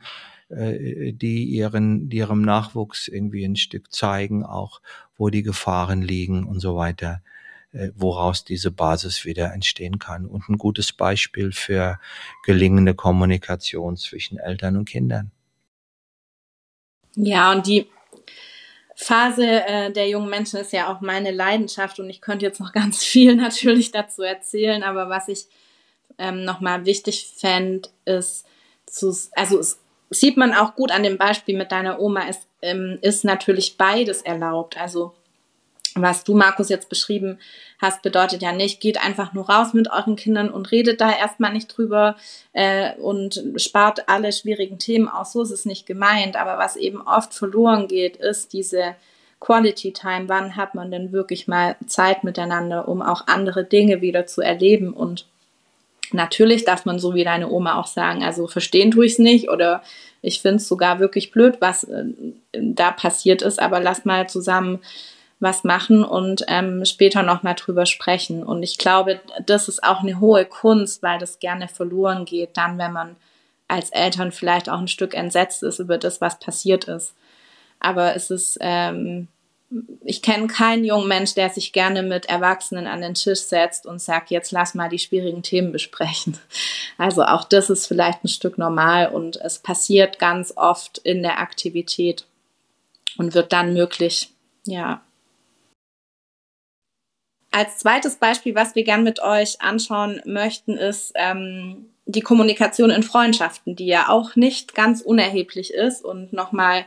[0.50, 4.82] äh, die ihren, ihrem Nachwuchs irgendwie ein Stück zeigen, auch
[5.16, 7.22] wo die Gefahren liegen und so weiter,
[7.96, 10.26] woraus diese Basis wieder entstehen kann.
[10.26, 12.00] Und ein gutes Beispiel für
[12.44, 15.32] gelingende Kommunikation zwischen Eltern und Kindern.
[17.16, 17.88] Ja, und die
[18.96, 22.72] Phase äh, der jungen Menschen ist ja auch meine Leidenschaft und ich könnte jetzt noch
[22.74, 25.46] ganz viel natürlich dazu erzählen, aber was ich
[26.18, 28.46] ähm, nochmal wichtig fände, ist,
[28.86, 32.98] zu, also es sieht man auch gut an dem Beispiel mit deiner Oma, ist, ähm,
[33.02, 34.78] ist natürlich beides erlaubt.
[34.78, 35.14] Also
[36.02, 37.40] was du, Markus, jetzt beschrieben
[37.80, 41.54] hast, bedeutet ja nicht, geht einfach nur raus mit euren Kindern und redet da erstmal
[41.54, 42.16] nicht drüber
[42.54, 45.34] äh, und spart alle schwierigen Themen aus.
[45.34, 46.36] So ist es nicht gemeint.
[46.36, 48.96] Aber was eben oft verloren geht, ist diese
[49.40, 50.28] Quality Time.
[50.28, 54.94] Wann hat man denn wirklich mal Zeit miteinander, um auch andere Dinge wieder zu erleben?
[54.94, 55.26] Und
[56.12, 59.50] natürlich darf man so wie deine Oma auch sagen, also verstehen tue ich es nicht
[59.50, 59.84] oder
[60.22, 62.06] ich finde es sogar wirklich blöd, was äh,
[62.54, 64.80] da passiert ist, aber lass mal zusammen
[65.40, 68.44] was machen und ähm, später nochmal drüber sprechen.
[68.44, 72.78] Und ich glaube, das ist auch eine hohe Kunst, weil das gerne verloren geht, dann,
[72.78, 73.16] wenn man
[73.68, 77.14] als Eltern vielleicht auch ein Stück entsetzt ist über das, was passiert ist.
[77.80, 79.28] Aber es ist, ähm,
[80.04, 84.02] ich kenne keinen jungen Mensch, der sich gerne mit Erwachsenen an den Tisch setzt und
[84.02, 86.38] sagt, jetzt lass mal die schwierigen Themen besprechen.
[87.00, 91.40] Also auch das ist vielleicht ein Stück normal und es passiert ganz oft in der
[91.40, 92.26] Aktivität
[93.20, 94.32] und wird dann möglich.
[94.66, 95.04] Ja,
[97.52, 103.04] als zweites Beispiel, was wir gern mit euch anschauen möchten, ist ähm, die Kommunikation in
[103.04, 106.04] Freundschaften, die ja auch nicht ganz unerheblich ist.
[106.04, 106.86] Und nochmal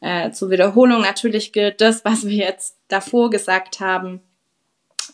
[0.00, 4.20] äh, zur Wiederholung, natürlich gilt das, was wir jetzt davor gesagt haben,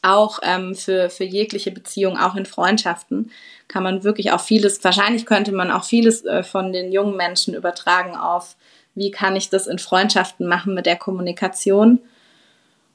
[0.03, 3.31] auch ähm, für, für jegliche Beziehung, auch in Freundschaften,
[3.68, 7.55] kann man wirklich auch vieles, wahrscheinlich könnte man auch vieles äh, von den jungen Menschen
[7.55, 8.57] übertragen auf,
[8.94, 12.00] wie kann ich das in Freundschaften machen mit der Kommunikation.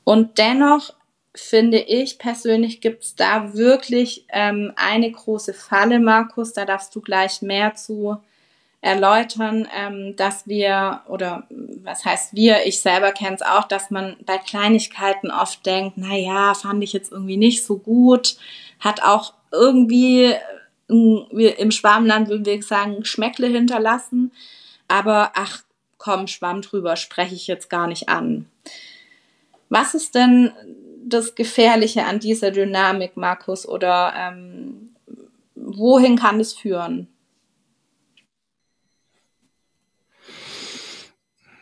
[0.04, 0.94] Und dennoch
[1.36, 6.54] finde ich persönlich, gibt es da wirklich ähm, eine große Falle, Markus.
[6.54, 8.18] Da darfst du gleich mehr zu
[8.86, 14.16] erläutern, ähm, dass wir, oder was heißt wir, ich selber kenne es auch, dass man
[14.26, 18.38] bei Kleinigkeiten oft denkt, na ja, fand ich jetzt irgendwie nicht so gut,
[18.80, 20.36] hat auch irgendwie,
[20.88, 24.32] äh, im Schwarmland würden wir sagen, Schmeckle hinterlassen,
[24.88, 25.64] aber ach
[25.98, 28.46] komm, Schwamm drüber, spreche ich jetzt gar nicht an.
[29.70, 30.52] Was ist denn
[31.06, 33.68] das Gefährliche an dieser Dynamik, Markus?
[33.68, 34.96] Oder ähm,
[35.56, 37.08] wohin kann es führen?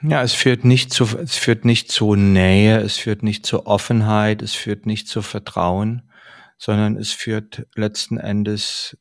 [0.01, 4.41] Ja, es führt nicht zu, es führt nicht zu Nähe, es führt nicht zu Offenheit,
[4.41, 6.01] es führt nicht zu Vertrauen,
[6.57, 8.97] sondern es führt letzten Endes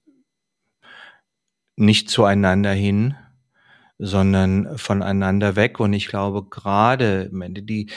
[1.74, 3.16] nicht zueinander hin,
[3.98, 5.81] sondern voneinander weg.
[5.81, 7.90] Und ich glaube, gerade die,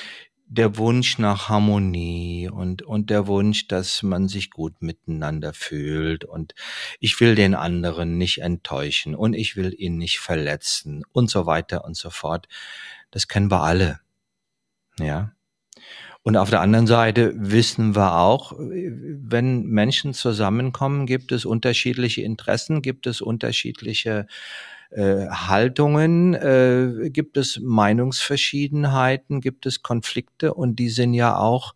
[0.48, 6.54] der Wunsch nach Harmonie und, und der Wunsch, dass man sich gut miteinander fühlt und
[7.00, 11.84] ich will den anderen nicht enttäuschen und ich will ihn nicht verletzen und so weiter
[11.84, 12.48] und so fort.
[13.12, 14.00] Das kennen wir alle.
[15.00, 15.32] Ja.
[16.22, 22.82] Und auf der anderen Seite wissen wir auch, wenn Menschen zusammenkommen, gibt es unterschiedliche Interessen,
[22.82, 24.26] gibt es unterschiedliche
[24.96, 31.76] äh, Haltungen, äh, gibt es Meinungsverschiedenheiten, gibt es Konflikte und die sind ja auch,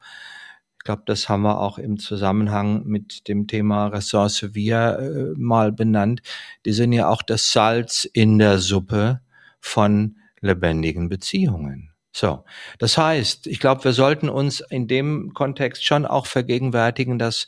[0.78, 5.74] ich glaube, das haben wir auch im Zusammenhang mit dem Thema Ressource wir äh, mal
[5.74, 6.22] benannt,
[6.66, 9.20] die sind ja auch das Salz in der Suppe
[9.60, 11.92] von lebendigen Beziehungen.
[12.14, 12.46] So,
[12.78, 17.48] das heißt, ich glaube, wir sollten uns in dem Kontext schon auch vergegenwärtigen, dass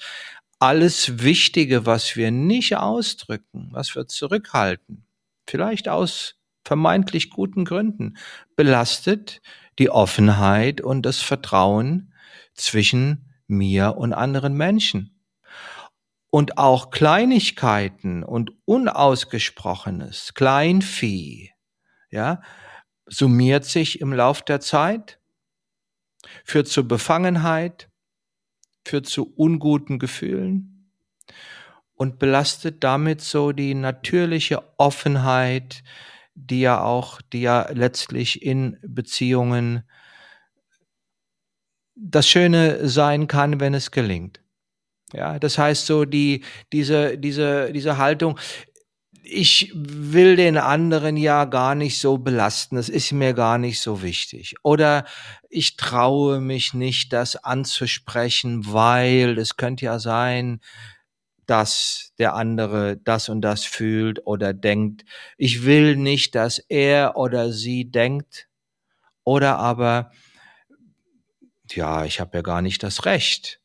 [0.60, 5.06] alles Wichtige, was wir nicht ausdrücken, was wir zurückhalten,
[5.52, 8.18] vielleicht aus vermeintlich guten Gründen,
[8.56, 9.42] belastet
[9.80, 12.14] die Offenheit und das Vertrauen
[12.54, 15.20] zwischen mir und anderen Menschen.
[16.30, 21.52] Und auch Kleinigkeiten und Unausgesprochenes, Kleinvieh,
[22.10, 22.42] ja,
[23.06, 25.20] summiert sich im Lauf der Zeit,
[26.46, 27.90] führt zu Befangenheit,
[28.86, 30.72] führt zu unguten Gefühlen
[32.02, 35.84] und belastet damit so die natürliche Offenheit,
[36.34, 39.84] die ja auch, die ja letztlich in Beziehungen
[41.94, 44.42] das Schöne sein kann, wenn es gelingt.
[45.14, 46.44] Ja, das heißt so die,
[46.74, 48.40] diese, diese, diese Haltung,
[49.22, 54.02] ich will den anderen ja gar nicht so belasten, das ist mir gar nicht so
[54.02, 54.56] wichtig.
[54.64, 55.06] Oder
[55.52, 60.62] ich traue mich nicht, das anzusprechen, weil es könnte ja sein,
[61.52, 65.04] dass der andere das und das fühlt oder denkt.
[65.36, 68.48] Ich will nicht, dass er oder sie denkt.
[69.26, 70.12] Oder aber,
[71.70, 73.60] ja, ich habe ja gar nicht das Recht,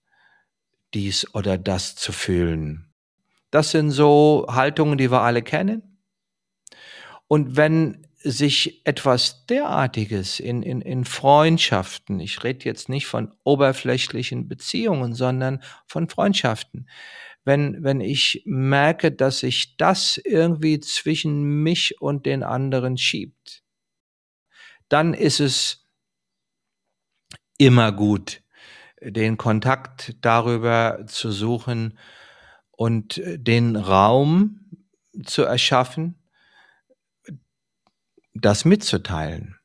[0.94, 2.92] dies oder das zu fühlen.
[3.52, 6.00] Das sind so Haltungen, die wir alle kennen.
[7.28, 14.48] Und wenn sich etwas derartiges in, in, in Freundschaften, ich rede jetzt nicht von oberflächlichen
[14.48, 16.88] Beziehungen, sondern von Freundschaften,
[17.46, 23.62] wenn, wenn ich merke, dass sich das irgendwie zwischen mich und den anderen schiebt,
[24.88, 25.86] dann ist es
[27.56, 28.42] immer gut,
[29.00, 31.98] den Kontakt darüber zu suchen
[32.72, 34.68] und den Raum
[35.24, 36.20] zu erschaffen,
[38.34, 39.56] das mitzuteilen.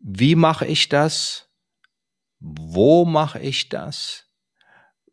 [0.00, 1.50] Wie mache ich das?
[2.40, 4.25] Wo mache ich das?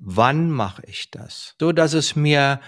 [0.05, 1.55] Wann mache ich das?
[1.59, 2.59] So dass es mir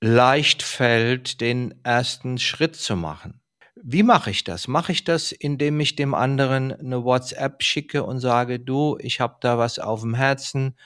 [0.00, 3.40] leicht fällt, den ersten Schritt zu machen.
[3.82, 4.68] Wie mache ich das?
[4.68, 9.36] Mache ich das, indem ich dem anderen eine WhatsApp schicke und sage, du, ich habe
[9.40, 10.76] da was auf dem Herzen,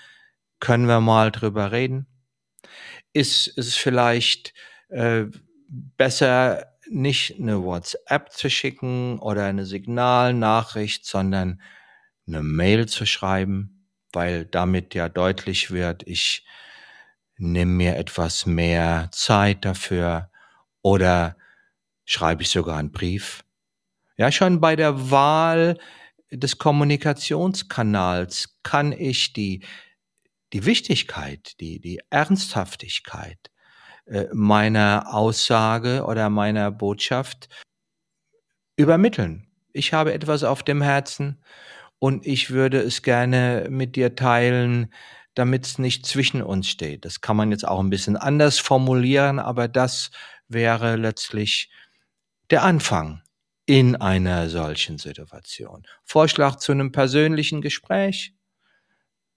[0.60, 2.06] können wir mal drüber reden?
[3.12, 4.54] Ist es vielleicht
[4.88, 5.24] äh,
[5.68, 11.60] besser, nicht eine WhatsApp zu schicken oder eine Signalnachricht, sondern
[12.26, 13.83] eine Mail zu schreiben?
[14.14, 16.44] Weil damit ja deutlich wird, ich
[17.36, 20.30] nehme mir etwas mehr Zeit dafür
[20.82, 21.36] oder
[22.04, 23.44] schreibe ich sogar einen Brief.
[24.16, 25.78] Ja, schon bei der Wahl
[26.30, 29.64] des Kommunikationskanals kann ich die,
[30.52, 33.50] die Wichtigkeit, die, die Ernsthaftigkeit
[34.06, 37.48] äh, meiner Aussage oder meiner Botschaft
[38.76, 39.48] übermitteln.
[39.72, 41.42] Ich habe etwas auf dem Herzen
[41.98, 44.92] und ich würde es gerne mit dir teilen,
[45.34, 47.04] damit es nicht zwischen uns steht.
[47.04, 50.10] Das kann man jetzt auch ein bisschen anders formulieren, aber das
[50.48, 51.70] wäre letztlich
[52.50, 53.22] der Anfang
[53.66, 55.84] in einer solchen Situation.
[56.04, 58.34] Vorschlag zu einem persönlichen Gespräch,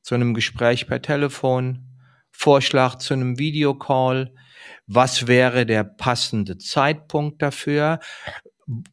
[0.01, 1.88] zu einem Gespräch per Telefon,
[2.32, 4.34] Vorschlag zu einem Videocall.
[4.86, 7.99] Was wäre der passende Zeitpunkt dafür?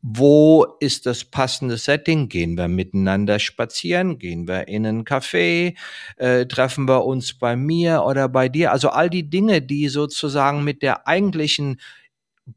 [0.02, 2.28] Wo ist das passende Setting?
[2.28, 4.18] Gehen wir miteinander spazieren?
[4.18, 5.76] Gehen wir in einen Café?
[6.16, 8.70] Äh, treffen wir uns bei mir oder bei dir?
[8.70, 11.80] Also all die Dinge, die sozusagen mit der eigentlichen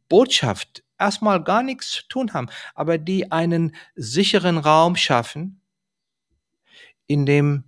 [0.09, 5.61] Botschaft erstmal gar nichts zu tun haben, aber die einen sicheren Raum schaffen,
[7.07, 7.63] in dem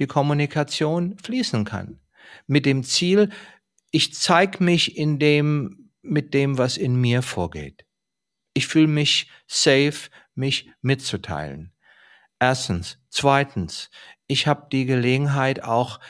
[0.00, 2.00] die Kommunikation fließen kann.
[2.46, 3.30] Mit dem Ziel,
[3.90, 7.85] ich zeige mich in dem, mit dem, was in mir vorgeht.
[8.56, 11.72] Ich fühle mich safe, mich mitzuteilen.
[12.38, 12.98] Erstens.
[13.10, 13.90] Zweitens,
[14.28, 16.00] ich habe die Gelegenheit auch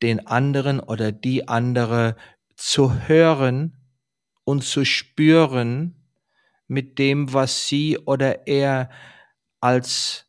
[0.00, 2.14] den anderen oder die andere
[2.54, 3.76] zu hören
[4.44, 5.96] und zu spüren
[6.68, 8.90] mit dem, was sie oder er
[9.60, 10.26] als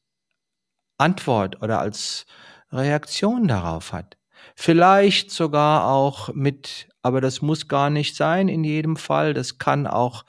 [0.97, 2.25] Antwort oder als
[2.71, 4.17] Reaktion darauf hat.
[4.55, 9.85] Vielleicht sogar auch mit, aber das muss gar nicht sein in jedem Fall, das kann
[9.85, 10.25] auch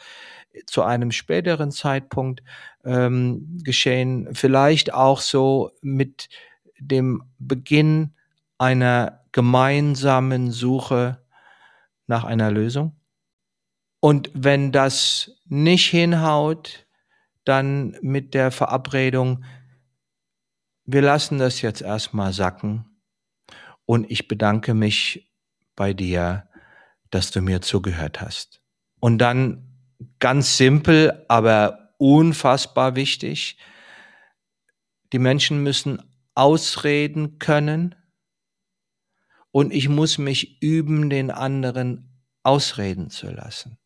[0.67, 2.43] zu einem späteren Zeitpunkt
[2.85, 6.29] ähm, geschehen, vielleicht auch so mit
[6.79, 8.15] dem Beginn
[8.59, 11.25] einer gemeinsamen Suche
[12.07, 12.97] nach einer Lösung.
[14.01, 16.87] Und wenn das nicht hinhaut,
[17.45, 19.45] dann mit der Verabredung,
[20.85, 22.87] wir lassen das jetzt erstmal sacken
[23.87, 25.31] und ich bedanke mich
[25.77, 26.49] bei dir,
[27.11, 28.63] dass du mir zugehört hast.
[29.01, 29.70] Und dann
[30.19, 33.59] ganz simpel, aber unfassbar wichtig.
[35.13, 36.03] Die Menschen müssen
[36.35, 37.95] ausreden können
[39.51, 43.81] und ich muss mich üben, den anderen ausreden zu lassen.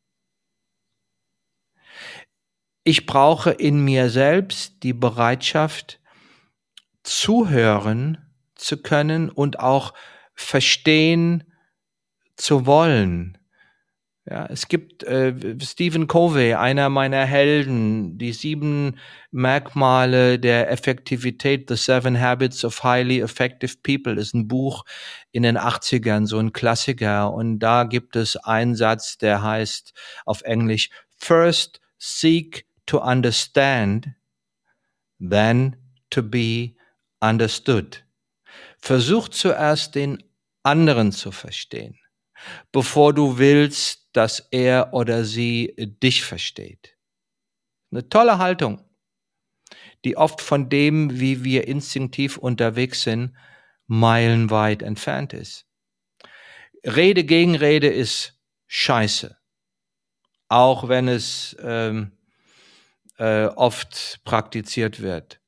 [2.84, 6.00] ich brauche in mir selbst die Bereitschaft,
[7.02, 8.18] zuhören
[8.54, 9.94] zu können und auch
[10.34, 11.44] verstehen
[12.36, 13.38] zu wollen.
[14.26, 18.98] Ja, es gibt äh, Stephen Covey, einer meiner Helden, die sieben
[19.32, 24.86] Merkmale der Effektivität, The Seven Habits of Highly Effective People, ist ein Buch
[25.30, 27.34] in den 80ern, so ein Klassiker.
[27.34, 29.92] Und da gibt es einen Satz, der heißt
[30.24, 34.08] auf Englisch, First seek to understand,
[35.20, 35.76] then
[36.08, 36.76] to be
[37.20, 38.04] understood.
[38.78, 40.22] Versuch zuerst den
[40.62, 41.98] anderen zu verstehen,
[42.72, 46.96] bevor du willst, dass er oder sie dich versteht.
[47.90, 48.82] Eine tolle Haltung,
[50.04, 53.36] die oft von dem, wie wir instinktiv unterwegs sind,
[53.86, 55.66] meilenweit entfernt ist.
[56.84, 59.36] Rede gegen Rede ist scheiße,
[60.48, 62.12] auch wenn es ähm,
[63.18, 65.40] äh, oft praktiziert wird.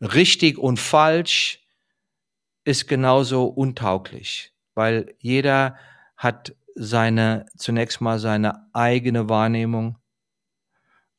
[0.00, 1.60] Richtig und falsch
[2.64, 5.76] ist genauso untauglich, weil jeder
[6.16, 9.98] hat seine, zunächst mal seine eigene Wahrnehmung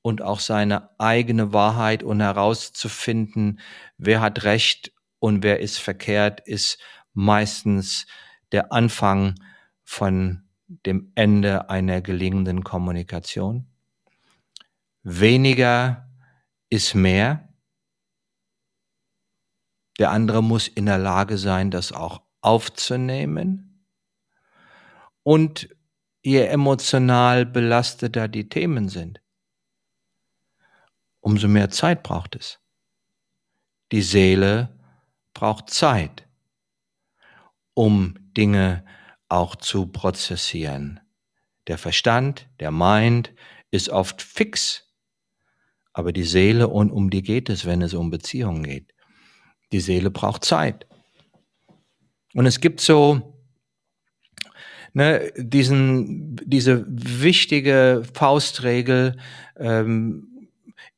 [0.01, 3.59] und auch seine eigene Wahrheit und herauszufinden,
[3.97, 6.77] wer hat Recht und wer ist verkehrt, ist
[7.13, 8.05] meistens
[8.51, 9.35] der Anfang
[9.83, 13.67] von dem Ende einer gelingenden Kommunikation.
[15.03, 16.09] Weniger
[16.69, 17.49] ist mehr.
[19.99, 23.72] Der andere muss in der Lage sein, das auch aufzunehmen
[25.23, 25.69] und
[26.21, 29.21] je emotional belasteter die Themen sind,
[31.19, 32.59] umso mehr Zeit braucht es.
[33.91, 34.77] Die Seele
[35.33, 36.27] braucht Zeit,
[37.73, 38.85] um Dinge
[39.29, 40.99] auch zu prozessieren.
[41.67, 43.33] Der Verstand, der Mind
[43.71, 44.93] ist oft fix,
[45.93, 48.93] aber die Seele, und um die geht es, wenn es um Beziehungen geht.
[49.71, 50.87] Die Seele braucht Zeit.
[52.33, 53.32] Und es gibt so
[54.93, 59.17] ne, diesen, diese wichtige Faustregel
[59.57, 60.49] ähm,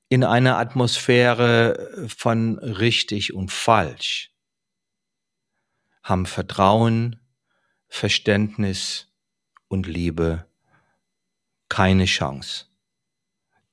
[0.09, 4.31] in einer Atmosphäre von richtig und falsch
[6.03, 7.19] haben Vertrauen,
[7.87, 9.11] Verständnis
[9.67, 10.45] und Liebe
[11.67, 12.65] keine Chance.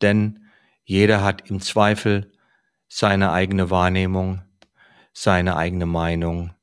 [0.00, 0.48] Denn
[0.84, 2.32] jeder hat im Zweifel
[2.88, 4.42] seine eigene Wahrnehmung,
[5.12, 6.54] seine eigene Meinung,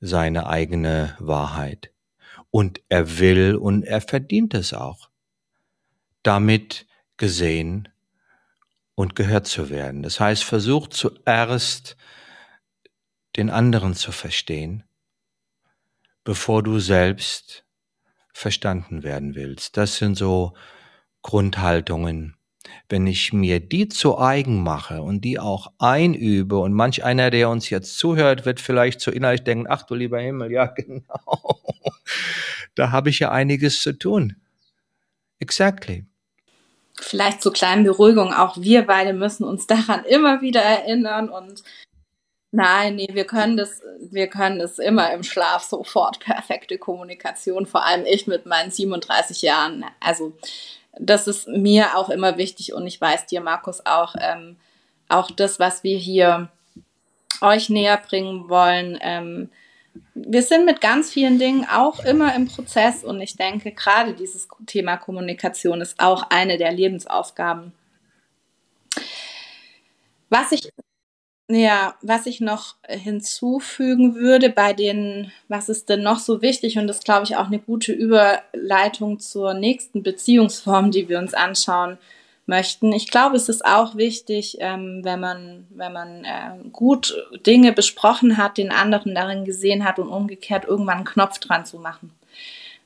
[0.00, 1.92] seine eigene Wahrheit.
[2.56, 5.10] Und er will und er verdient es auch,
[6.22, 6.86] damit
[7.18, 7.90] gesehen
[8.94, 10.02] und gehört zu werden.
[10.02, 11.98] Das heißt, versucht zuerst
[13.36, 14.84] den anderen zu verstehen,
[16.24, 17.66] bevor du selbst
[18.32, 19.76] verstanden werden willst.
[19.76, 20.56] Das sind so
[21.20, 22.35] Grundhaltungen,
[22.88, 27.48] wenn ich mir die zu eigen mache und die auch einübe und manch einer, der
[27.48, 31.60] uns jetzt zuhört, wird vielleicht so innerlich denken, ach du lieber Himmel, ja genau,
[32.74, 34.36] da habe ich ja einiges zu tun.
[35.38, 36.06] Exactly.
[36.98, 41.62] Vielleicht zur kleinen Beruhigung, auch wir beide müssen uns daran immer wieder erinnern und
[42.52, 46.20] Nein, nee, wir können das, wir können das immer im Schlaf sofort.
[46.20, 49.84] Perfekte Kommunikation, vor allem ich mit meinen 37 Jahren.
[50.00, 50.32] Also
[50.98, 54.56] das ist mir auch immer wichtig und ich weiß dir, Markus, auch, ähm,
[55.08, 56.48] auch das, was wir hier
[57.40, 58.98] euch näher bringen wollen.
[59.00, 59.50] Ähm,
[60.14, 64.48] wir sind mit ganz vielen Dingen auch immer im Prozess und ich denke, gerade dieses
[64.66, 67.72] Thema Kommunikation ist auch eine der Lebensaufgaben.
[70.28, 70.68] Was ich
[71.48, 76.88] ja, was ich noch hinzufügen würde bei den, was ist denn noch so wichtig und
[76.88, 81.98] das glaube ich auch eine gute Überleitung zur nächsten Beziehungsform, die wir uns anschauen
[82.46, 82.92] möchten.
[82.92, 87.14] Ich glaube, es ist auch wichtig, ähm, wenn man, wenn man äh, gut
[87.46, 91.78] Dinge besprochen hat, den anderen darin gesehen hat und umgekehrt irgendwann einen Knopf dran zu
[91.78, 92.12] machen.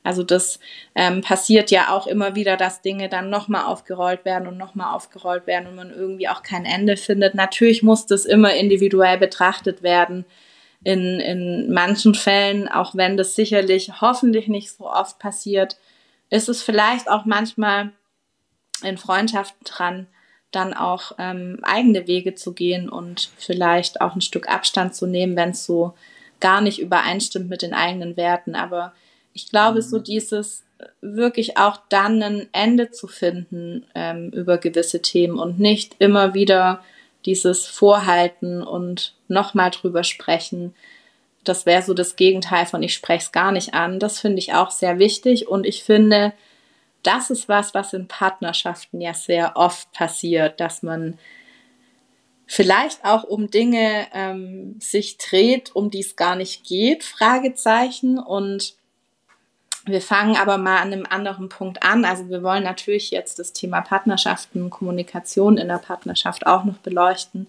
[0.03, 0.59] Also das
[0.95, 5.45] ähm, passiert ja auch immer wieder, dass Dinge dann nochmal aufgerollt werden und nochmal aufgerollt
[5.45, 7.35] werden und man irgendwie auch kein Ende findet.
[7.35, 10.25] Natürlich muss das immer individuell betrachtet werden.
[10.83, 15.77] In, in manchen Fällen, auch wenn das sicherlich hoffentlich nicht so oft passiert,
[16.31, 17.91] ist es vielleicht auch manchmal
[18.83, 20.07] in Freundschaften dran,
[20.49, 25.35] dann auch ähm, eigene Wege zu gehen und vielleicht auch ein Stück Abstand zu nehmen,
[25.35, 25.93] wenn es so
[26.39, 28.55] gar nicht übereinstimmt mit den eigenen Werten.
[28.55, 28.93] Aber
[29.33, 30.03] ich glaube, so mhm.
[30.03, 35.95] dieses äh, wirklich auch dann ein Ende zu finden ähm, über gewisse Themen und nicht
[35.99, 36.83] immer wieder
[37.25, 40.73] dieses Vorhalten und nochmal drüber sprechen.
[41.43, 43.99] Das wäre so das Gegenteil von ich spreche es gar nicht an.
[43.99, 46.33] Das finde ich auch sehr wichtig und ich finde,
[47.03, 51.17] das ist was, was in Partnerschaften ja sehr oft passiert, dass man
[52.51, 58.19] vielleicht auch um Dinge ähm, sich dreht, um die es gar nicht geht, Fragezeichen.
[58.19, 58.75] Und
[59.85, 62.05] wir fangen aber mal an einem anderen Punkt an.
[62.05, 67.47] Also wir wollen natürlich jetzt das Thema Partnerschaften, Kommunikation in der Partnerschaft auch noch beleuchten.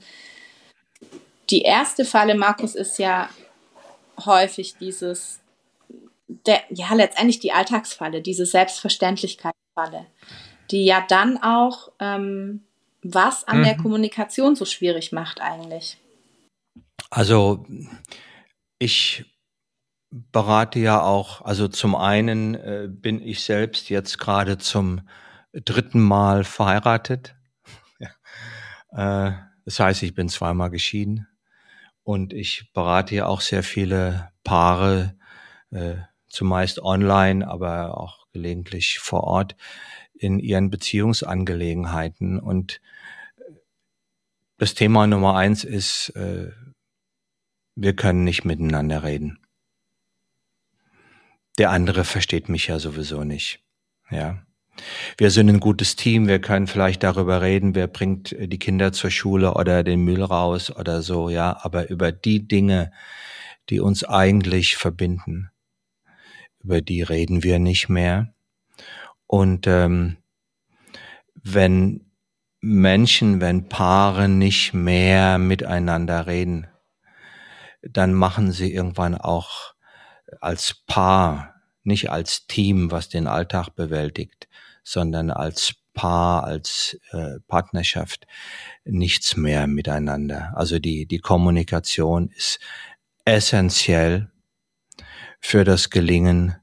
[1.50, 3.28] Die erste Falle, Markus, ist ja
[4.24, 5.40] häufig dieses,
[6.28, 10.06] der, ja, letztendlich die Alltagsfalle, diese Selbstverständlichkeitsfalle,
[10.70, 12.62] die ja dann auch ähm,
[13.02, 13.64] was an mhm.
[13.64, 15.98] der Kommunikation so schwierig macht eigentlich.
[17.10, 17.66] Also
[18.78, 19.24] ich
[20.12, 25.00] berate ja auch, also zum einen äh, bin ich selbst jetzt gerade zum
[25.52, 27.34] dritten Mal verheiratet.
[27.98, 29.28] ja.
[29.28, 29.32] äh,
[29.64, 31.26] das heißt, ich bin zweimal geschieden
[32.02, 35.16] und ich berate ja auch sehr viele Paare,
[35.70, 35.96] äh,
[36.28, 39.56] zumeist online, aber auch gelegentlich vor Ort
[40.14, 42.38] in ihren Beziehungsangelegenheiten.
[42.38, 42.80] Und
[44.58, 46.50] das Thema Nummer eins ist, äh,
[47.74, 49.41] wir können nicht miteinander reden.
[51.58, 53.60] Der andere versteht mich ja sowieso nicht.
[54.10, 54.42] Ja.
[55.18, 59.10] Wir sind ein gutes Team, wir können vielleicht darüber reden, wer bringt die Kinder zur
[59.10, 62.90] Schule oder den Müll raus oder so, ja, aber über die Dinge,
[63.68, 65.50] die uns eigentlich verbinden,
[66.62, 68.34] über die reden wir nicht mehr.
[69.26, 70.16] Und ähm,
[71.34, 72.12] wenn
[72.60, 76.68] Menschen, wenn Paare nicht mehr miteinander reden,
[77.82, 79.71] dann machen sie irgendwann auch
[80.40, 84.48] als Paar, nicht als Team, was den Alltag bewältigt,
[84.84, 88.26] sondern als Paar, als äh, Partnerschaft
[88.84, 90.52] nichts mehr miteinander.
[90.56, 92.60] Also die, die Kommunikation ist
[93.24, 94.30] essentiell
[95.40, 96.56] für das Gelingen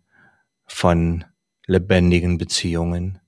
[0.65, 1.25] von
[1.67, 3.19] lebendigen Beziehungen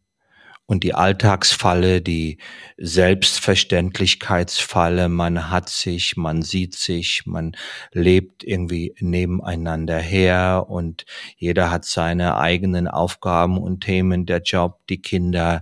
[0.72, 2.38] und die Alltagsfalle, die
[2.78, 7.58] Selbstverständlichkeitsfalle, man hat sich, man sieht sich, man
[7.92, 11.06] lebt irgendwie nebeneinander her und
[11.36, 15.62] jeder hat seine eigenen Aufgaben und Themen, der Job, die Kinder,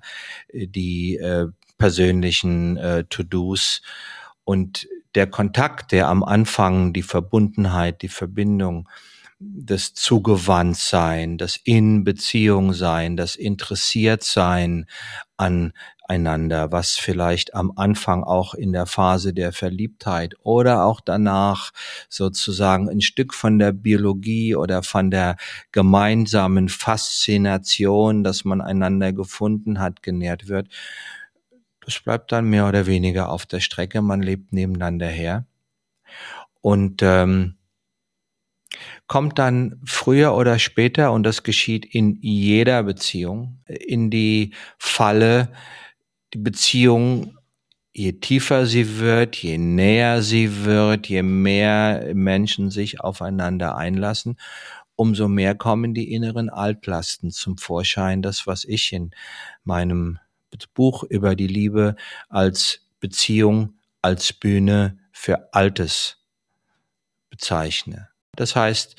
[0.54, 1.48] die äh,
[1.80, 3.82] persönlichen äh, To-Dos.
[4.44, 8.88] Und der Kontakt, der am Anfang, die Verbundenheit, die Verbindung,
[9.40, 14.86] das Zugewandtsein, das in Beziehung sein, das interessiert sein
[15.38, 21.72] aneinander, was vielleicht am Anfang auch in der Phase der Verliebtheit oder auch danach
[22.10, 25.38] sozusagen ein Stück von der Biologie oder von der
[25.72, 30.68] gemeinsamen Faszination, dass man einander gefunden hat, genährt wird.
[31.86, 34.02] Das bleibt dann mehr oder weniger auf der Strecke.
[34.02, 35.46] Man lebt nebeneinander her.
[36.62, 37.56] Und ähm,
[39.08, 45.52] kommt dann früher oder später, und das geschieht in jeder Beziehung, in die Falle,
[46.34, 47.38] die Beziehung,
[47.94, 54.38] je tiefer sie wird, je näher sie wird, je mehr Menschen sich aufeinander einlassen,
[54.96, 58.22] umso mehr kommen die inneren Altlasten zum Vorschein.
[58.22, 59.12] Das, was ich in
[59.64, 60.20] meinem
[60.74, 61.96] Buch über die Liebe
[62.28, 66.18] als Beziehung, als Bühne für Altes
[67.30, 68.09] bezeichne.
[68.40, 68.96] Das heißt,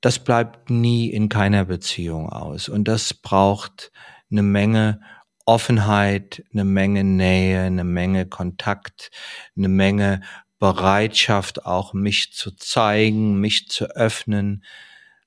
[0.00, 2.68] das bleibt nie in keiner Beziehung aus.
[2.68, 3.92] Und das braucht
[4.32, 5.00] eine Menge
[5.46, 9.12] Offenheit, eine Menge Nähe, eine Menge Kontakt,
[9.56, 10.22] eine Menge
[10.58, 14.64] Bereitschaft, auch mich zu zeigen, mich zu öffnen,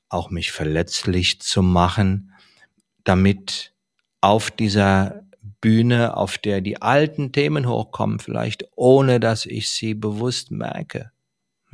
[0.09, 2.34] auch mich verletzlich zu machen,
[3.05, 3.74] damit
[4.20, 5.24] auf dieser
[5.61, 11.11] Bühne, auf der die alten Themen hochkommen, vielleicht ohne dass ich sie bewusst merke,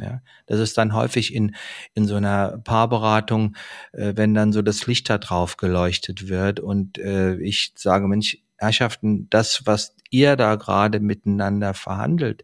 [0.02, 1.56] ja, das ist dann häufig in,
[1.94, 3.56] in so einer Paarberatung,
[3.94, 8.38] äh, wenn dann so das Licht da drauf geleuchtet wird und äh, ich sage, Mensch,
[8.58, 12.44] Herrschaften, das, was ihr da gerade miteinander verhandelt,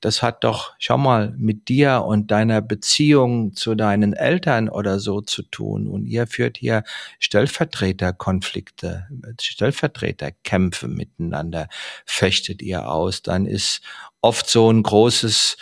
[0.00, 5.20] das hat doch, schau mal, mit dir und deiner Beziehung zu deinen Eltern oder so
[5.20, 5.88] zu tun.
[5.88, 6.84] Und ihr führt hier
[7.18, 9.08] Stellvertreterkonflikte,
[9.40, 11.68] Stellvertreterkämpfe miteinander,
[12.06, 13.22] fechtet ihr aus.
[13.22, 13.82] Dann ist
[14.22, 15.58] oft so ein großes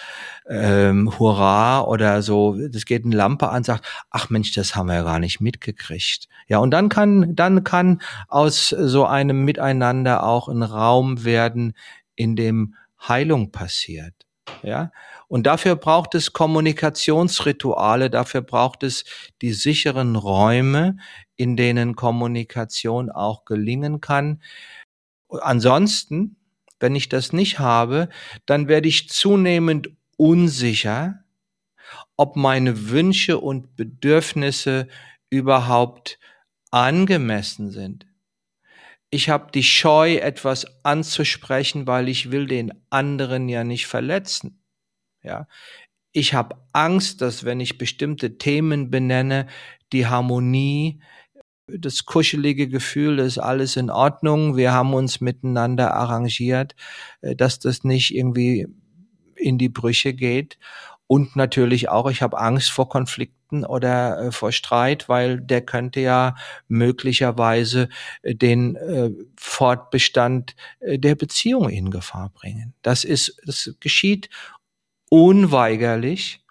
[0.49, 4.95] ähm, Hurra oder so, das geht eine Lampe an, sagt, ach Mensch, das haben wir
[4.95, 6.29] ja gar nicht mitgekriegt.
[6.49, 11.75] Ja, und dann kann, dann kann aus so einem Miteinander auch ein Raum werden,
[12.17, 12.75] in dem
[13.07, 14.15] Heilung passiert.
[14.63, 14.91] Ja,
[15.29, 19.05] und dafür braucht es Kommunikationsrituale, dafür braucht es
[19.43, 20.97] die sicheren Räume,
[21.37, 24.43] in denen Kommunikation auch gelingen kann.
[25.29, 26.37] Ansonsten,
[26.81, 28.09] wenn ich das nicht habe,
[28.47, 31.25] dann werde ich zunehmend unsicher,
[32.19, 34.89] ob meine Wünsche und Bedürfnisse
[35.31, 36.19] überhaupt
[36.71, 38.07] angemessen sind.
[39.11, 44.63] ich habe die Scheu, etwas anzusprechen, weil ich will den anderen ja nicht verletzen.
[45.23, 45.49] Ja,
[46.13, 49.47] ich habe Angst, dass wenn ich bestimmte Themen benenne,
[49.93, 51.03] die Harmonie,
[51.69, 56.75] das kuschelige Gefühl, ist alles in Ordnung, wir haben uns miteinander arrangiert,
[57.23, 58.67] äh, dass das nicht irgendwie
[59.39, 60.59] in die Brüche geht.
[61.09, 66.01] Und natürlich auch, ich habe Angst vor Konflikten oder äh, vor Streit, weil der könnte
[66.01, 66.37] ja
[66.69, 67.89] möglicherweise
[68.23, 72.75] äh, den äh, Fortbestand äh, der Beziehung in Gefahr bringen.
[72.83, 74.29] Das ist, das geschieht
[75.09, 76.45] unweigerlich,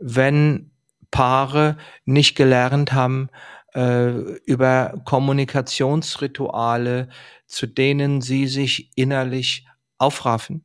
[0.00, 0.72] wenn
[1.12, 3.28] Paare nicht gelernt haben,
[3.72, 4.10] äh,
[4.44, 7.08] über Kommunikationsrituale,
[7.46, 9.64] zu denen sie sich innerlich
[9.98, 10.64] aufraffen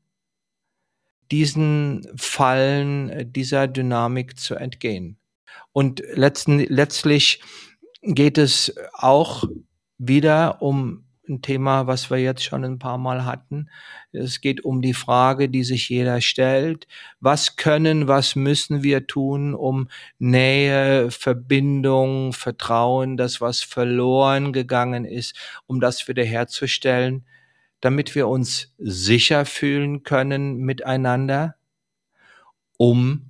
[1.32, 5.18] diesen Fallen äh, dieser Dynamik zu entgehen.
[5.74, 7.42] Und letzten, letztlich
[8.02, 9.44] geht es auch
[9.98, 13.70] wieder um ein Thema, was wir jetzt schon ein paar Mal hatten.
[14.12, 16.88] Es geht um die Frage, die sich jeder stellt.
[17.20, 25.36] Was können, was müssen wir tun, um Nähe, Verbindung, Vertrauen, das, was verloren gegangen ist,
[25.66, 27.26] um das wiederherzustellen?
[27.88, 31.56] Damit wir uns sicher fühlen können miteinander,
[32.76, 33.30] um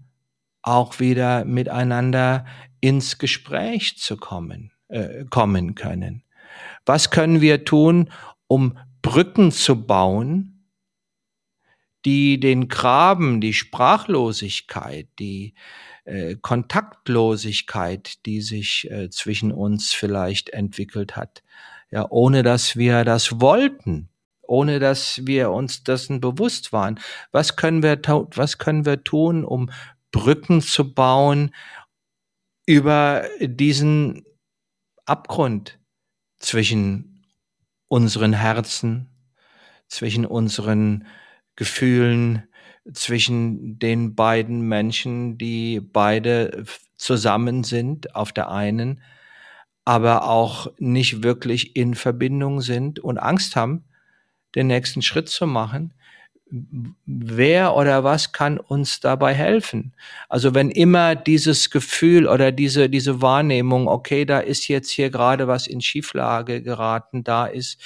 [0.64, 2.44] auch wieder miteinander
[2.82, 6.24] ins Gespräch zu kommen, äh, kommen können.
[6.88, 8.10] Was können wir tun,
[8.48, 10.66] um Brücken zu bauen,
[12.04, 15.54] die den Graben, die Sprachlosigkeit, die
[16.06, 21.44] äh, Kontaktlosigkeit, die sich äh, zwischen uns vielleicht entwickelt hat,
[21.92, 24.10] ja, ohne dass wir das wollten,
[24.48, 27.00] ohne dass wir uns dessen bewusst waren.
[27.32, 28.00] Was können wir,
[28.36, 29.70] was können wir tun, um
[30.12, 31.54] Brücken zu bauen
[32.66, 34.26] über diesen
[35.06, 35.80] Abgrund
[36.40, 37.24] zwischen
[37.88, 39.10] unseren Herzen,
[39.88, 41.08] zwischen unseren
[41.56, 42.44] Gefühlen,
[42.94, 46.66] zwischen den beiden Menschen, die beide
[46.98, 49.02] zusammen sind auf der einen,
[49.86, 53.86] aber auch nicht wirklich in Verbindung sind und Angst haben,
[54.58, 55.94] den nächsten Schritt zu machen.
[57.06, 59.94] Wer oder was kann uns dabei helfen?
[60.30, 65.48] Also wenn immer dieses Gefühl oder diese, diese Wahrnehmung, okay, da ist jetzt hier gerade
[65.48, 67.82] was in Schieflage geraten, da ist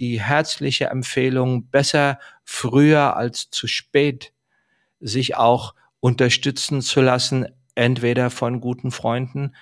[0.00, 4.32] die herzliche Empfehlung, besser früher als zu spät,
[4.98, 7.46] sich auch unterstützen zu lassen,
[7.76, 9.54] entweder von guten Freunden,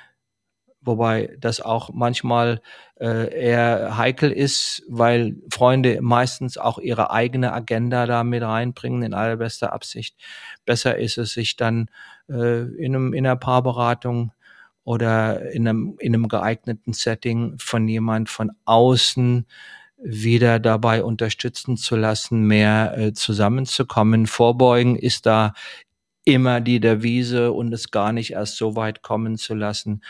[0.89, 2.61] wobei das auch manchmal
[3.01, 9.15] äh, eher heikel ist, weil Freunde meistens auch ihre eigene Agenda da mit reinbringen in
[9.15, 10.17] allerbester Absicht.
[10.65, 11.87] Besser ist es, sich dann
[12.29, 14.33] äh, in, einem, in einer Paarberatung
[14.83, 19.47] oder in einem, in einem geeigneten Setting von jemand von außen
[20.03, 24.27] wieder dabei unterstützen zu lassen, mehr äh, zusammenzukommen.
[24.27, 25.53] Vorbeugen ist da
[26.29, 30.03] immer die Devise und es gar nicht erst so weit kommen zu lassen,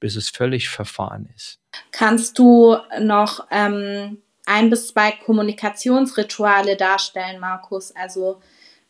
[0.00, 1.58] bis es völlig verfahren ist.
[1.92, 7.94] Kannst du noch ähm, ein bis zwei Kommunikationsrituale darstellen, Markus?
[7.94, 8.40] Also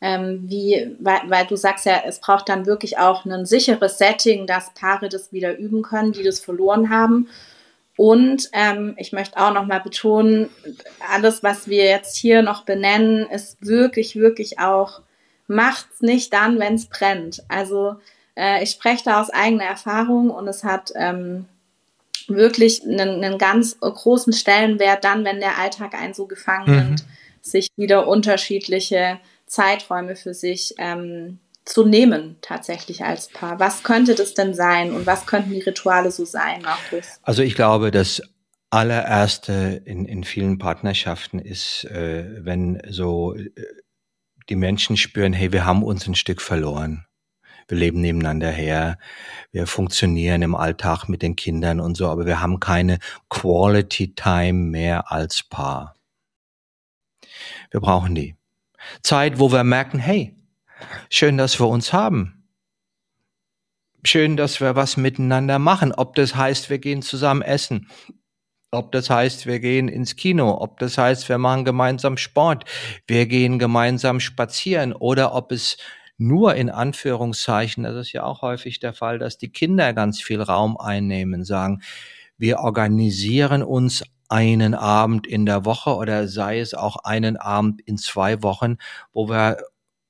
[0.00, 4.46] ähm, wie, weil, weil du sagst ja, es braucht dann wirklich auch ein sicheres Setting,
[4.46, 7.28] dass Paare das wieder üben können, die das verloren haben.
[7.96, 10.50] Und ähm, ich möchte auch noch mal betonen,
[11.10, 15.00] alles, was wir jetzt hier noch benennen, ist wirklich, wirklich auch,
[15.46, 17.42] macht's nicht dann, wenn es brennt.
[17.48, 17.96] Also
[18.36, 21.46] äh, ich spreche da aus eigener Erfahrung und es hat ähm,
[22.28, 26.76] wirklich einen, einen, ganz großen Stellenwert dann, wenn der Alltag einen so gefangen mhm.
[26.76, 27.04] nimmt,
[27.40, 33.58] sich wieder unterschiedliche Zeiträume für sich ähm, zu nehmen, tatsächlich als Paar.
[33.58, 37.20] Was könnte das denn sein und was könnten die Rituale so sein, Markus?
[37.22, 38.22] Also ich glaube, das
[38.70, 43.50] allererste in, in vielen Partnerschaften ist, äh, wenn so äh,
[44.48, 47.06] die Menschen spüren, hey, wir haben uns ein Stück verloren
[47.68, 48.98] wir leben nebeneinander her,
[49.52, 52.98] wir funktionieren im Alltag mit den Kindern und so, aber wir haben keine
[53.28, 55.96] Quality Time mehr als Paar.
[57.70, 58.36] Wir brauchen die.
[59.02, 60.34] Zeit, wo wir merken, hey,
[61.10, 62.48] schön, dass wir uns haben.
[64.04, 65.92] Schön, dass wir was miteinander machen.
[65.92, 67.90] Ob das heißt, wir gehen zusammen essen.
[68.70, 72.64] Ob das heißt, wir gehen ins Kino, ob das heißt, wir machen gemeinsam Sport,
[73.06, 75.76] wir gehen gemeinsam spazieren oder ob es
[76.18, 80.40] nur in Anführungszeichen, das ist ja auch häufig der Fall, dass die Kinder ganz viel
[80.40, 81.82] Raum einnehmen, sagen,
[82.38, 87.96] wir organisieren uns einen Abend in der Woche oder sei es auch einen Abend in
[87.96, 88.76] zwei Wochen,
[89.12, 89.58] wo wir,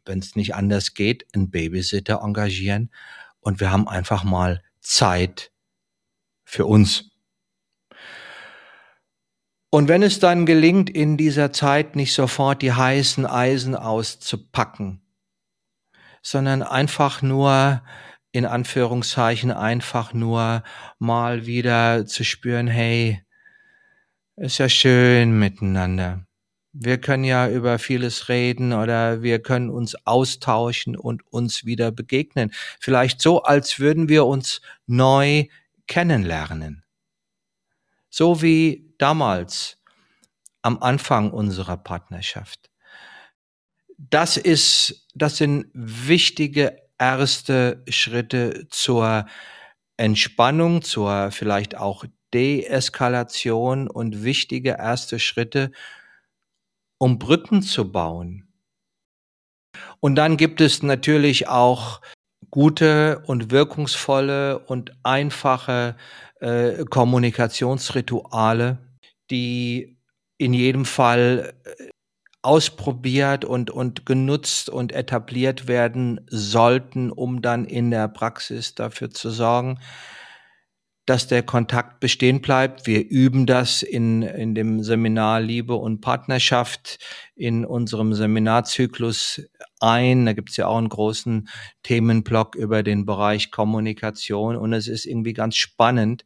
[0.04, 2.90] wenn es nicht anders geht, einen Babysitter engagieren
[3.40, 5.50] und wir haben einfach mal Zeit
[6.44, 7.10] für uns.
[9.70, 15.02] Und wenn es dann gelingt, in dieser Zeit nicht sofort die heißen Eisen auszupacken,
[16.26, 17.84] sondern einfach nur,
[18.32, 20.64] in Anführungszeichen, einfach nur
[20.98, 23.22] mal wieder zu spüren, hey,
[24.34, 26.26] ist ja schön miteinander.
[26.72, 32.50] Wir können ja über vieles reden oder wir können uns austauschen und uns wieder begegnen.
[32.80, 35.44] Vielleicht so, als würden wir uns neu
[35.86, 36.82] kennenlernen.
[38.10, 39.78] So wie damals
[40.62, 42.68] am Anfang unserer Partnerschaft.
[43.96, 49.26] Das ist, das sind wichtige erste Schritte zur
[49.96, 52.04] Entspannung, zur vielleicht auch
[52.34, 55.72] Deeskalation und wichtige erste Schritte,
[56.98, 58.46] um Brücken zu bauen.
[60.00, 62.00] Und dann gibt es natürlich auch
[62.50, 65.96] gute und wirkungsvolle und einfache
[66.40, 68.78] äh, Kommunikationsrituale,
[69.30, 69.98] die
[70.38, 71.88] in jedem Fall äh,
[72.46, 79.30] ausprobiert und, und genutzt und etabliert werden sollten, um dann in der Praxis dafür zu
[79.30, 79.80] sorgen,
[81.06, 82.86] dass der Kontakt bestehen bleibt.
[82.86, 86.98] Wir üben das in, in dem Seminar Liebe und Partnerschaft
[87.36, 89.42] in unserem Seminarzyklus
[89.80, 90.26] ein.
[90.26, 91.48] Da gibt's ja auch einen großen
[91.84, 94.56] Themenblock über den Bereich Kommunikation.
[94.56, 96.24] Und es ist irgendwie ganz spannend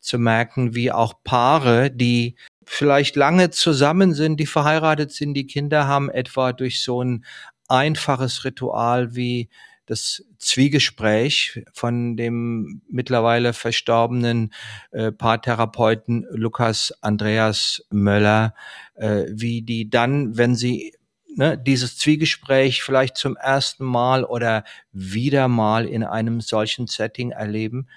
[0.00, 2.36] zu merken, wie auch Paare, die
[2.66, 7.24] vielleicht lange zusammen sind, die verheiratet sind, die Kinder haben, etwa durch so ein
[7.68, 9.48] einfaches Ritual wie
[9.86, 14.52] das Zwiegespräch von dem mittlerweile verstorbenen
[14.90, 18.54] äh, Paartherapeuten Lukas Andreas Möller,
[18.96, 20.92] äh, wie die dann, wenn sie
[21.36, 27.88] ne, dieses Zwiegespräch vielleicht zum ersten Mal oder wieder mal in einem solchen Setting erleben,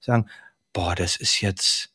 [0.00, 0.28] sagen,
[0.72, 1.94] boah, das ist jetzt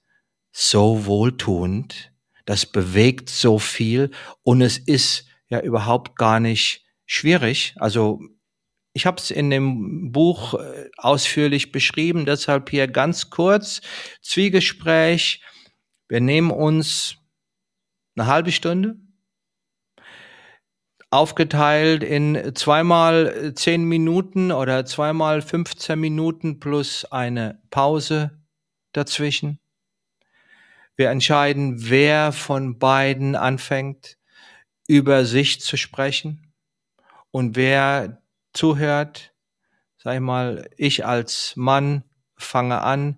[0.53, 2.10] so wohltuend,
[2.45, 4.11] das bewegt so viel
[4.43, 7.75] und es ist ja überhaupt gar nicht schwierig.
[7.77, 8.21] Also
[8.93, 13.81] ich habe es in dem Buch äh, ausführlich beschrieben, deshalb hier ganz kurz
[14.21, 15.41] Zwiegespräch.
[16.09, 17.15] Wir nehmen uns
[18.15, 18.97] eine halbe Stunde,
[21.09, 28.41] aufgeteilt in zweimal zehn Minuten oder zweimal 15 Minuten plus eine Pause
[28.91, 29.60] dazwischen.
[31.01, 34.19] Wir entscheiden, wer von beiden anfängt,
[34.87, 36.53] über sich zu sprechen
[37.31, 38.21] und wer
[38.53, 39.33] zuhört,
[39.97, 42.03] sag ich mal, ich als Mann
[42.35, 43.17] fange an,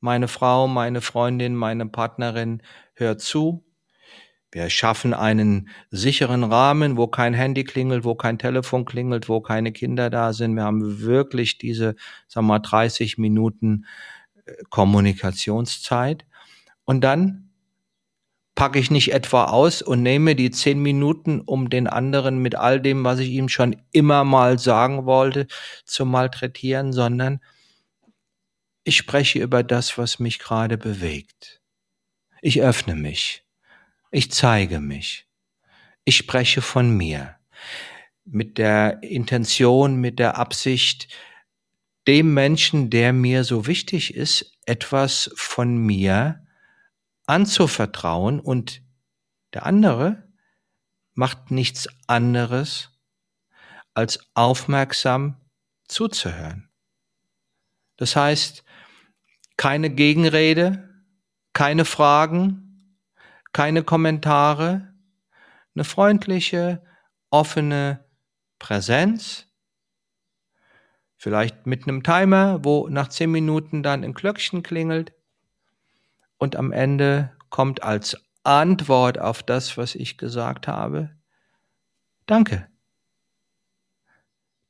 [0.00, 2.62] meine Frau, meine Freundin, meine Partnerin
[2.92, 3.64] hört zu.
[4.52, 9.72] Wir schaffen einen sicheren Rahmen, wo kein Handy klingelt, wo kein Telefon klingelt, wo keine
[9.72, 10.56] Kinder da sind.
[10.56, 11.96] Wir haben wirklich diese,
[12.28, 13.86] sag mal, 30 Minuten
[14.44, 16.26] äh, Kommunikationszeit.
[16.84, 17.44] Und dann
[18.54, 22.80] packe ich nicht etwa aus und nehme die zehn Minuten, um den anderen mit all
[22.80, 25.46] dem, was ich ihm schon immer mal sagen wollte,
[25.84, 27.40] zu malträtieren, sondern
[28.84, 31.60] ich spreche über das, was mich gerade bewegt.
[32.42, 33.42] Ich öffne mich.
[34.10, 35.26] Ich zeige mich.
[36.04, 37.36] Ich spreche von mir.
[38.26, 41.08] Mit der Intention, mit der Absicht,
[42.06, 46.43] dem Menschen, der mir so wichtig ist, etwas von mir
[47.26, 48.82] anzuvertrauen und
[49.52, 50.28] der andere
[51.14, 52.90] macht nichts anderes,
[53.94, 55.40] als aufmerksam
[55.86, 56.70] zuzuhören.
[57.96, 58.64] Das heißt,
[59.56, 60.90] keine Gegenrede,
[61.52, 62.98] keine Fragen,
[63.52, 64.92] keine Kommentare,
[65.74, 66.84] eine freundliche,
[67.30, 68.04] offene
[68.58, 69.46] Präsenz,
[71.16, 75.12] vielleicht mit einem Timer, wo nach zehn Minuten dann ein Glöckchen klingelt,
[76.38, 81.10] und am Ende kommt als Antwort auf das, was ich gesagt habe,
[82.26, 82.68] danke.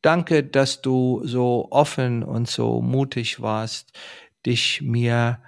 [0.02, 3.98] Danke, dass du so offen und so mutig warst,
[4.44, 5.42] dich mir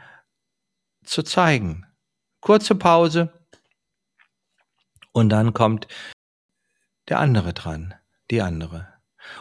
[1.04, 1.86] zu zeigen.
[2.40, 3.32] Kurze Pause
[5.12, 5.88] und dann kommt
[7.08, 7.94] der andere dran,
[8.30, 8.88] die andere.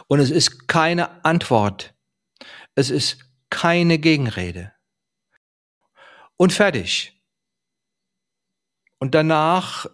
[0.06, 1.94] Und es ist keine Antwort.
[2.74, 4.75] Es ist keine Gegenrede
[6.36, 7.12] und fertig.
[8.98, 9.86] Und danach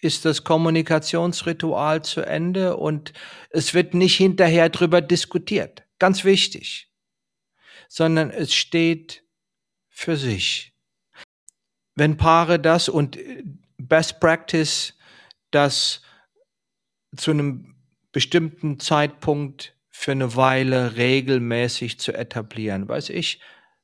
[0.00, 3.12] ist das Kommunikationsritual zu Ende und
[3.50, 5.84] es wird nicht hinterher drüber diskutiert.
[5.98, 6.92] Ganz wichtig.
[7.88, 9.24] Sondern es steht
[9.88, 10.74] für sich.
[11.94, 13.18] Wenn Paare das und
[13.78, 14.94] Best Practice
[15.50, 16.02] das
[17.16, 17.76] zu einem
[18.12, 23.40] bestimmten Zeitpunkt für eine Weile regelmäßig zu etablieren, weiß ich,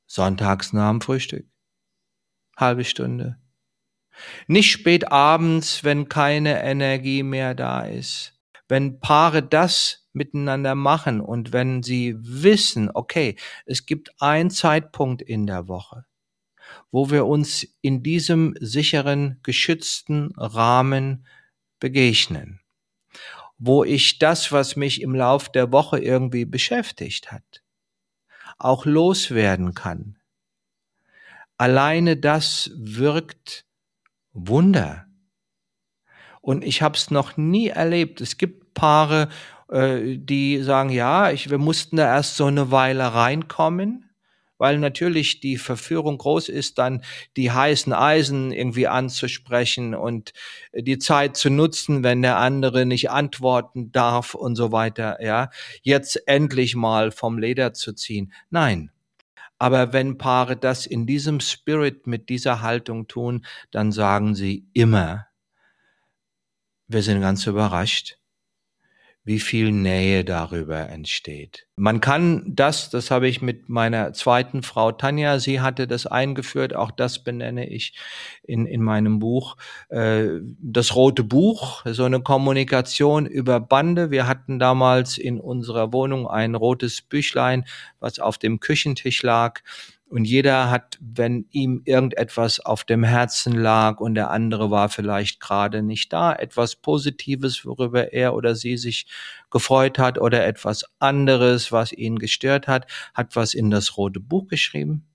[0.06, 1.51] sonntags nach dem Frühstück
[2.62, 3.38] halbe Stunde.
[4.46, 8.38] Nicht spät abends, wenn keine Energie mehr da ist.
[8.68, 13.36] Wenn Paare das miteinander machen und wenn sie wissen, okay,
[13.66, 16.04] es gibt einen Zeitpunkt in der Woche,
[16.90, 21.26] wo wir uns in diesem sicheren, geschützten Rahmen
[21.80, 22.60] begegnen,
[23.58, 27.62] wo ich das, was mich im Lauf der Woche irgendwie beschäftigt hat,
[28.58, 30.18] auch loswerden kann.
[31.62, 33.66] Alleine das wirkt
[34.32, 35.06] Wunder.
[36.40, 38.20] Und ich habe es noch nie erlebt.
[38.20, 39.28] Es gibt Paare,
[39.68, 44.10] äh, die sagen, ja, ich, wir mussten da erst so eine Weile reinkommen,
[44.58, 47.04] weil natürlich die Verführung groß ist, dann
[47.36, 50.32] die heißen Eisen irgendwie anzusprechen und
[50.74, 55.48] die Zeit zu nutzen, wenn der andere nicht antworten darf und so weiter, ja,
[55.82, 58.32] jetzt endlich mal vom Leder zu ziehen.
[58.50, 58.91] Nein.
[59.62, 65.28] Aber wenn Paare das in diesem Spirit mit dieser Haltung tun, dann sagen sie immer,
[66.88, 68.18] wir sind ganz überrascht,
[69.24, 71.66] wie viel Nähe darüber entsteht.
[71.76, 76.74] Man kann das, das habe ich mit meiner zweiten Frau Tanja, sie hatte das eingeführt,
[76.74, 77.94] auch das benenne ich
[78.42, 79.56] in, in meinem Buch,
[79.90, 80.26] äh,
[80.60, 84.10] das rote Buch, so eine Kommunikation über Bande.
[84.10, 87.64] Wir hatten damals in unserer Wohnung ein rotes Büchlein,
[88.00, 89.60] was auf dem Küchentisch lag
[90.12, 95.40] und jeder hat, wenn ihm irgendetwas auf dem Herzen lag und der andere war vielleicht
[95.40, 99.06] gerade nicht da, etwas Positives, worüber er oder sie sich
[99.50, 104.48] gefreut hat oder etwas anderes, was ihn gestört hat, hat was in das rote Buch
[104.48, 105.06] geschrieben,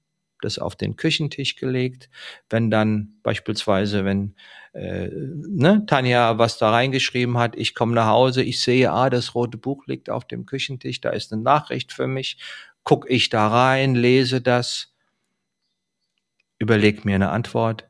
[0.42, 2.10] das auf den Küchentisch gelegt.
[2.50, 4.34] Wenn dann beispielsweise, wenn
[4.74, 9.36] äh, ne, Tanja was da reingeschrieben hat, ich komme nach Hause, ich sehe, ah, das
[9.36, 12.40] rote Buch liegt auf dem Küchentisch, da ist eine Nachricht für mich
[12.88, 14.96] guck ich da rein, lese das,
[16.58, 17.90] überleg mir eine Antwort,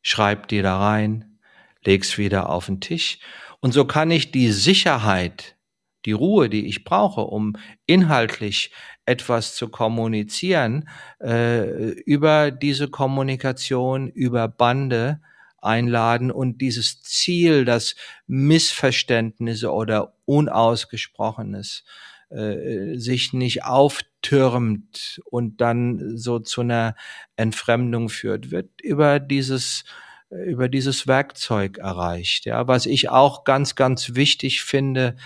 [0.00, 1.40] schreib die da rein,
[1.84, 3.18] leg's wieder auf den Tisch.
[3.58, 5.56] Und so kann ich die Sicherheit,
[6.04, 8.70] die Ruhe, die ich brauche, um inhaltlich
[9.06, 10.88] etwas zu kommunizieren,
[11.20, 15.20] äh, über diese Kommunikation, über Bande
[15.60, 17.96] einladen und dieses Ziel, das
[18.28, 21.82] Missverständnisse oder Unausgesprochenes
[22.30, 26.96] äh, sich nicht auftürmt und dann so zu einer
[27.36, 29.84] Entfremdung führt, wird über dieses
[30.28, 32.46] über dieses Werkzeug erreicht.
[32.46, 35.16] Ja, was ich auch ganz ganz wichtig finde,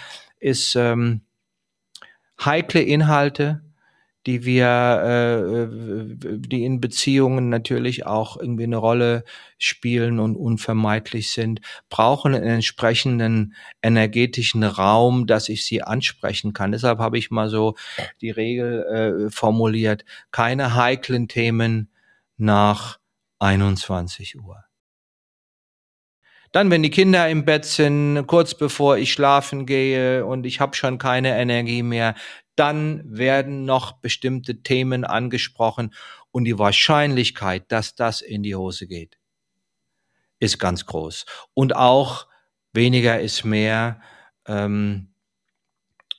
[0.40, 1.22] ist ähm,
[2.44, 3.62] heikle Inhalte
[4.26, 9.24] die wir, äh, die in Beziehungen natürlich auch irgendwie eine Rolle
[9.58, 16.72] spielen und unvermeidlich sind, brauchen einen entsprechenden energetischen Raum, dass ich sie ansprechen kann.
[16.72, 17.76] Deshalb habe ich mal so
[18.20, 21.90] die Regel äh, formuliert, keine heiklen Themen
[22.36, 22.98] nach
[23.38, 24.64] 21 Uhr.
[26.52, 30.74] Dann, wenn die Kinder im Bett sind, kurz bevor ich schlafen gehe und ich habe
[30.74, 32.16] schon keine Energie mehr,
[32.56, 35.94] dann werden noch bestimmte Themen angesprochen
[36.30, 39.18] und die Wahrscheinlichkeit, dass das in die Hose geht,
[40.38, 41.26] ist ganz groß.
[41.54, 42.26] Und auch
[42.72, 44.00] weniger ist mehr.
[44.46, 45.14] Ähm,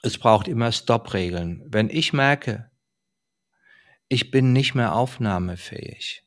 [0.04, 1.64] es braucht immer Stop-Regeln.
[1.68, 2.72] Wenn ich merke,
[4.08, 6.24] ich bin nicht mehr aufnahmefähig,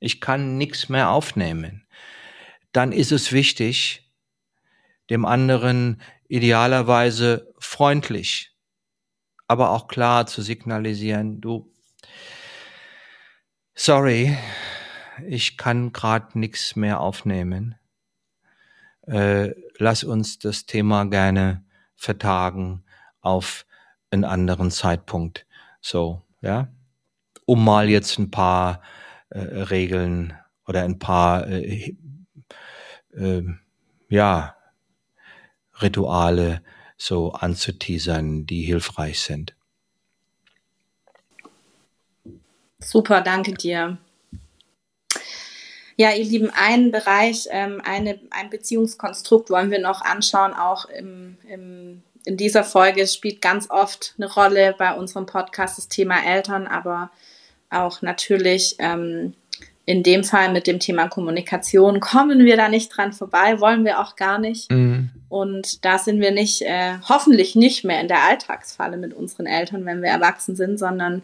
[0.00, 1.86] ich kann nichts mehr aufnehmen,
[2.72, 4.10] dann ist es wichtig,
[5.10, 8.51] dem anderen idealerweise freundlich
[9.52, 11.70] aber auch klar zu signalisieren, du,
[13.74, 14.38] sorry,
[15.26, 17.74] ich kann gerade nichts mehr aufnehmen.
[19.02, 21.62] Äh, lass uns das Thema gerne
[21.94, 22.82] vertagen
[23.20, 23.66] auf
[24.10, 25.46] einen anderen Zeitpunkt.
[25.82, 26.68] So, ja.
[27.44, 28.80] Um mal jetzt ein paar
[29.28, 30.32] äh, Regeln
[30.66, 31.94] oder ein paar äh,
[33.12, 33.42] äh,
[34.08, 34.56] ja,
[35.82, 36.62] Rituale
[37.04, 39.54] so anzuteasern, die hilfreich sind.
[42.78, 43.98] Super, danke dir.
[45.96, 51.36] Ja, ihr Lieben, einen Bereich, ähm, eine, ein Beziehungskonstrukt wollen wir noch anschauen, auch im,
[51.48, 53.06] im, in dieser Folge.
[53.06, 57.10] Spielt ganz oft eine Rolle bei unserem Podcast, das Thema Eltern, aber
[57.70, 59.34] auch natürlich ähm,
[59.84, 64.00] in dem Fall mit dem Thema Kommunikation kommen wir da nicht dran vorbei, wollen wir
[64.00, 64.70] auch gar nicht.
[64.70, 65.10] Mhm.
[65.28, 69.84] Und da sind wir nicht, äh, hoffentlich nicht mehr in der Alltagsfalle mit unseren Eltern,
[69.84, 71.22] wenn wir erwachsen sind, sondern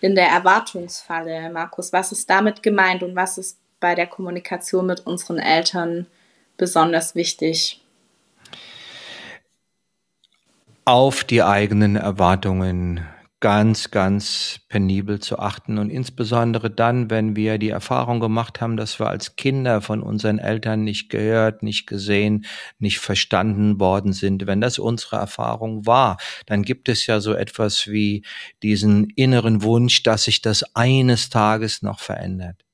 [0.00, 1.50] in der Erwartungsfalle.
[1.50, 6.06] Markus, was ist damit gemeint und was ist bei der Kommunikation mit unseren Eltern
[6.58, 7.80] besonders wichtig?
[10.84, 13.00] Auf die eigenen Erwartungen
[13.44, 18.98] ganz, ganz penibel zu achten und insbesondere dann, wenn wir die Erfahrung gemacht haben, dass
[18.98, 22.46] wir als Kinder von unseren Eltern nicht gehört, nicht gesehen,
[22.78, 24.46] nicht verstanden worden sind.
[24.46, 26.16] Wenn das unsere Erfahrung war,
[26.46, 28.24] dann gibt es ja so etwas wie
[28.62, 32.64] diesen inneren Wunsch, dass sich das eines Tages noch verändert.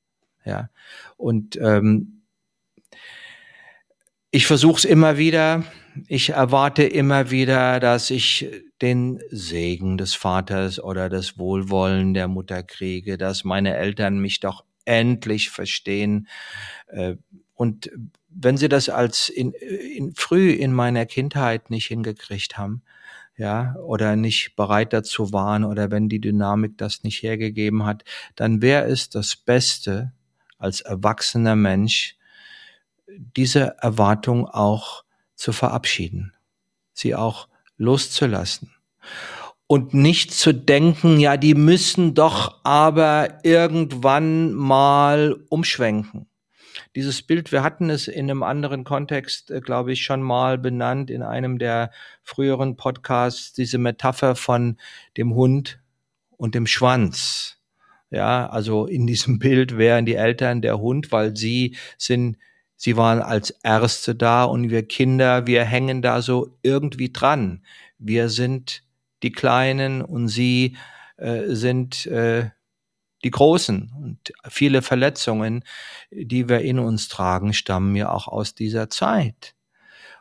[0.44, 0.70] Ja,
[1.16, 2.22] und ähm,
[4.30, 5.64] ich versuche es immer wieder.
[6.06, 8.48] Ich erwarte immer wieder, dass ich
[8.82, 14.64] den Segen des Vaters oder das Wohlwollen der Mutter kriege, dass meine Eltern mich doch
[14.84, 16.28] endlich verstehen.
[16.88, 17.16] Äh,
[17.54, 17.90] und
[18.28, 22.82] wenn sie das als in, in, früh in meiner Kindheit nicht hingekriegt haben,
[23.36, 28.04] ja, oder nicht bereit dazu waren, oder wenn die Dynamik das nicht hergegeben hat,
[28.36, 30.12] dann wäre es das Beste
[30.58, 32.16] als erwachsener Mensch,
[33.36, 35.04] diese Erwartung auch
[35.34, 36.34] zu verabschieden,
[36.92, 37.48] sie auch
[37.80, 38.70] loszulassen
[39.66, 46.26] und nicht zu denken, ja, die müssen doch aber irgendwann mal umschwenken.
[46.94, 51.10] Dieses Bild, wir hatten es in einem anderen Kontext, äh, glaube ich, schon mal benannt
[51.10, 51.90] in einem der
[52.22, 54.76] früheren Podcasts, diese Metapher von
[55.16, 55.80] dem Hund
[56.36, 57.58] und dem Schwanz.
[58.10, 62.36] Ja, also in diesem Bild wären die Eltern der Hund, weil sie sind
[62.82, 67.62] Sie waren als Erste da und wir Kinder, wir hängen da so irgendwie dran.
[67.98, 68.84] Wir sind
[69.22, 70.78] die Kleinen und sie
[71.18, 72.48] äh, sind äh,
[73.22, 73.92] die Großen.
[74.00, 75.62] Und viele Verletzungen,
[76.10, 79.54] die wir in uns tragen, stammen ja auch aus dieser Zeit.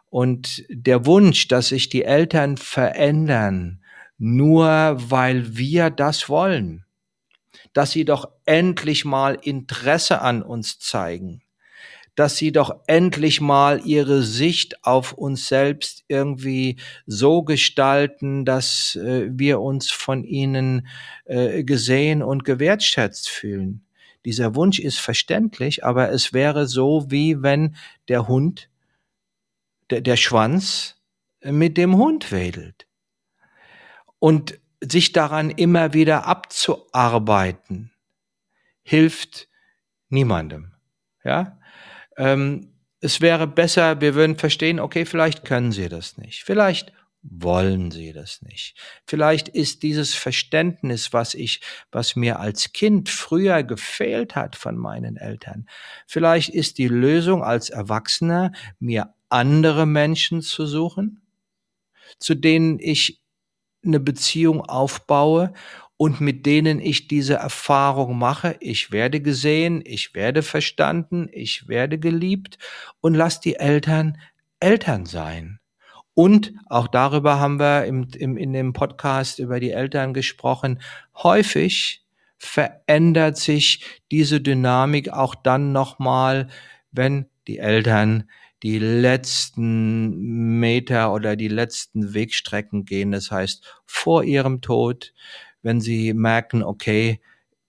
[0.10, 3.82] Und der Wunsch, dass sich die Eltern verändern,
[4.18, 6.84] nur weil wir das wollen,
[7.72, 11.42] dass sie doch endlich mal Interesse an uns zeigen,
[12.20, 19.30] dass sie doch endlich mal ihre Sicht auf uns selbst irgendwie so gestalten, dass äh,
[19.32, 20.86] wir uns von ihnen
[21.24, 23.86] äh, gesehen und gewertschätzt fühlen.
[24.26, 27.78] Dieser Wunsch ist verständlich, aber es wäre so, wie wenn
[28.10, 28.70] der Hund,
[29.90, 30.98] der, der Schwanz
[31.42, 32.86] mit dem Hund wedelt.
[34.20, 37.92] Und sich daran immer wieder abzuarbeiten,
[38.84, 39.48] hilft
[40.10, 40.74] niemandem.
[41.24, 41.59] Ja?
[42.20, 46.44] Ähm, es wäre besser, wir würden verstehen, okay, vielleicht können sie das nicht.
[46.44, 46.92] Vielleicht
[47.22, 48.76] wollen sie das nicht.
[49.06, 51.62] Vielleicht ist dieses Verständnis, was ich,
[51.92, 55.68] was mir als Kind früher gefehlt hat von meinen Eltern,
[56.08, 61.22] vielleicht ist die Lösung als Erwachsener, mir andere Menschen zu suchen,
[62.20, 63.22] zu denen ich
[63.84, 65.54] eine Beziehung aufbaue
[66.02, 72.00] und mit denen ich diese Erfahrung mache, ich werde gesehen, ich werde verstanden, ich werde
[72.00, 72.58] geliebt
[73.02, 74.18] und lass die Eltern
[74.62, 75.60] Eltern sein.
[76.14, 80.82] Und auch darüber haben wir im, im, in dem Podcast über die Eltern gesprochen.
[81.18, 82.06] Häufig
[82.38, 86.48] verändert sich diese Dynamik auch dann nochmal,
[86.94, 88.30] wenn die Eltern
[88.64, 93.12] die letzten Meter oder die letzten Wegstrecken gehen.
[93.12, 95.14] Das heißt, vor ihrem Tod,
[95.62, 97.20] wenn sie merken, okay,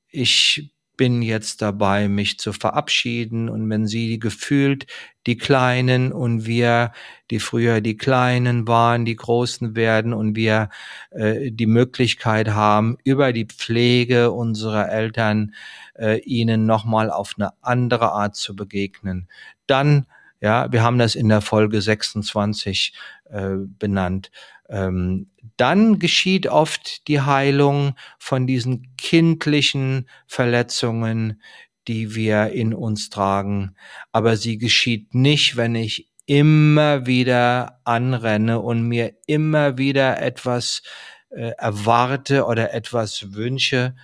[0.09, 3.49] ich bin jetzt dabei, mich zu verabschieden.
[3.49, 4.87] Und wenn sie gefühlt
[5.27, 6.93] die Kleinen und wir,
[7.31, 10.69] die früher die Kleinen waren, die Großen werden und wir
[11.11, 15.55] äh, die Möglichkeit haben, über die Pflege unserer Eltern
[15.95, 19.27] äh, ihnen nochmal auf eine andere Art zu begegnen,
[19.67, 20.05] dann
[20.41, 22.95] ja, wir haben das in der Folge 26
[23.31, 24.31] äh, benannt.
[24.69, 31.43] Ähm, dann geschieht oft die Heilung von diesen kindlichen Verletzungen,
[31.89, 33.75] die wir in uns tragen.
[34.13, 40.83] Aber sie geschieht nicht, wenn ich immer wieder anrenne und mir immer wieder etwas
[41.31, 43.97] äh, erwarte oder etwas wünsche,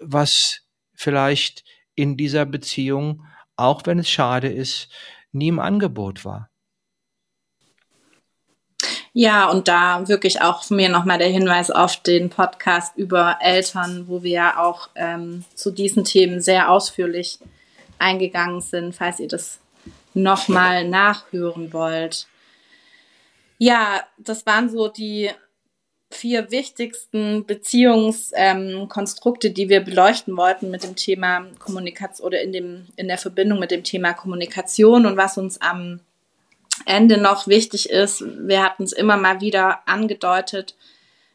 [0.00, 0.62] was
[0.94, 3.24] vielleicht in dieser Beziehung,
[3.56, 4.88] auch wenn es schade ist,
[5.32, 6.50] nie im Angebot war.
[9.12, 14.22] Ja, und da wirklich auch mir nochmal der Hinweis auf den Podcast über Eltern, wo
[14.22, 17.40] wir ja auch ähm, zu diesen Themen sehr ausführlich
[17.98, 19.58] eingegangen sind, falls ihr das
[20.14, 22.28] nochmal nachhören wollt.
[23.58, 25.30] Ja, das waren so die
[26.10, 32.86] vier wichtigsten Beziehungskonstrukte, ähm, die wir beleuchten wollten mit dem Thema Kommunikation oder in, dem,
[32.96, 36.00] in der Verbindung mit dem Thema Kommunikation und was uns am
[36.86, 40.74] Ende noch wichtig ist, wir hatten es immer mal wieder angedeutet,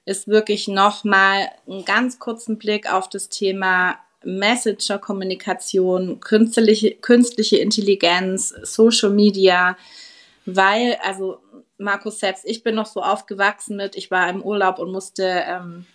[0.05, 9.11] ist wirklich nochmal einen ganz kurzen Blick auf das Thema Messenger-Kommunikation, künstliche, künstliche Intelligenz, Social
[9.11, 9.77] Media,
[10.45, 11.39] weil, also
[11.77, 15.85] Markus selbst, ich bin noch so aufgewachsen mit, ich war im Urlaub und musste ähm,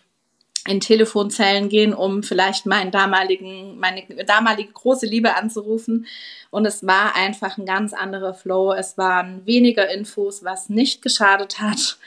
[0.66, 6.06] in Telefonzellen gehen, um vielleicht meinen damaligen, meine damalige große Liebe anzurufen.
[6.50, 8.72] Und es war einfach ein ganz anderer Flow.
[8.72, 11.98] Es waren weniger Infos, was nicht geschadet hat.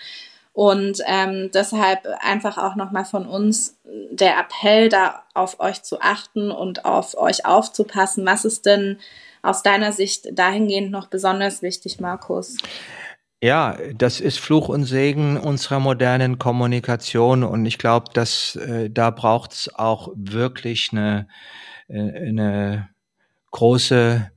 [0.54, 6.52] Und ähm, deshalb einfach auch nochmal von uns der Appell, da auf euch zu achten
[6.52, 8.24] und auf euch aufzupassen.
[8.26, 9.00] Was ist denn
[9.42, 12.58] aus deiner Sicht dahingehend noch besonders wichtig, Markus?
[13.44, 19.10] Ja, das ist Fluch und Segen unserer modernen Kommunikation und ich glaube, dass äh, da
[19.10, 21.28] braucht es auch wirklich eine,
[21.90, 22.00] äh,
[22.30, 22.88] eine
[23.52, 24.32] große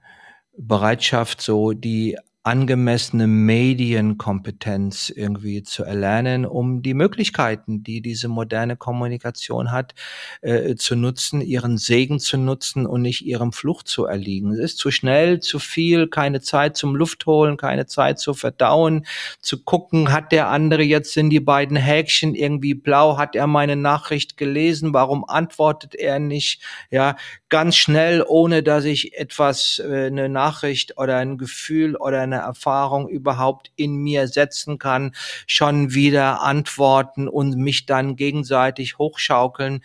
[0.59, 9.73] Bereitschaft, so die angemessene Medienkompetenz irgendwie zu erlernen, um die Möglichkeiten, die diese moderne Kommunikation
[9.73, 9.95] hat,
[10.43, 14.53] äh, zu nutzen, ihren Segen zu nutzen und nicht ihrem Fluch zu erliegen.
[14.53, 19.07] Es ist zu schnell, zu viel, keine Zeit zum Luftholen, keine Zeit zu verdauen,
[19.41, 23.75] zu gucken, hat der andere jetzt sind die beiden Häkchen irgendwie blau, hat er meine
[23.75, 26.63] Nachricht gelesen, warum antwortet er nicht?
[26.93, 27.17] Ja,
[27.49, 33.09] ganz schnell, ohne dass ich etwas, äh, eine Nachricht oder ein Gefühl oder eine Erfahrung
[33.09, 35.15] überhaupt in mir setzen kann,
[35.47, 39.83] schon wieder antworten und mich dann gegenseitig hochschaukeln.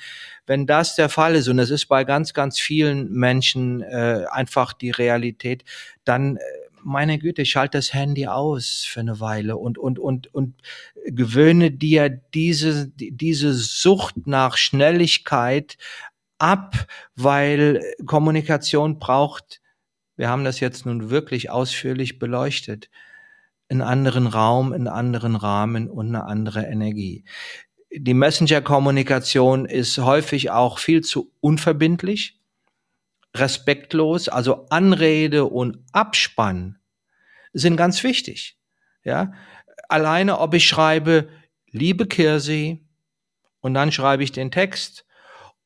[0.48, 4.74] Wenn das der Fall ist, und es ist bei ganz, ganz vielen Menschen äh, einfach
[4.74, 5.64] die Realität,
[6.04, 6.40] dann äh,
[6.84, 10.56] meine Güte, schalt das Handy aus für eine Weile und, und, und, und
[11.06, 15.78] gewöhne dir diese, diese Sucht nach Schnelligkeit
[16.42, 19.62] ab, weil Kommunikation braucht
[20.22, 22.92] wir haben das jetzt nun wirklich ausführlich beleuchtet,
[23.70, 27.24] einen anderen Raum, einen anderen Rahmen und eine andere Energie.
[27.92, 32.40] Die Messenger-Kommunikation ist häufig auch viel zu unverbindlich,
[33.36, 36.78] respektlos, also Anrede und Abspann
[37.54, 38.60] sind ganz wichtig.
[39.04, 39.34] Ja,
[39.90, 41.30] alleine ob ich schreibe,
[41.72, 42.86] liebe Kirsi,
[43.60, 45.04] und dann schreibe ich den Text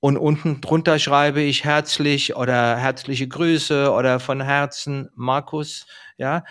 [0.05, 5.87] und unten drunter schreibe ich herzlich oder herzliche Grüße oder von Herzen Markus,
[6.17, 6.43] ja,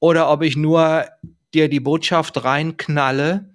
[0.00, 1.04] oder ob ich nur
[1.52, 3.52] dir die Botschaft reinknalle.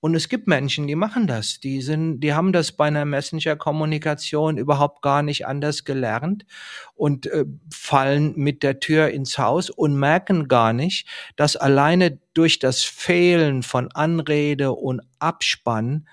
[0.00, 1.60] Und es gibt Menschen, die machen das.
[1.60, 6.44] Die sind, die haben das bei einer Messenger-Kommunikation überhaupt gar nicht anders gelernt
[6.94, 12.58] und äh, fallen mit der Tür ins Haus und merken gar nicht, dass alleine durch
[12.58, 16.06] das Fehlen von Anrede und Abspann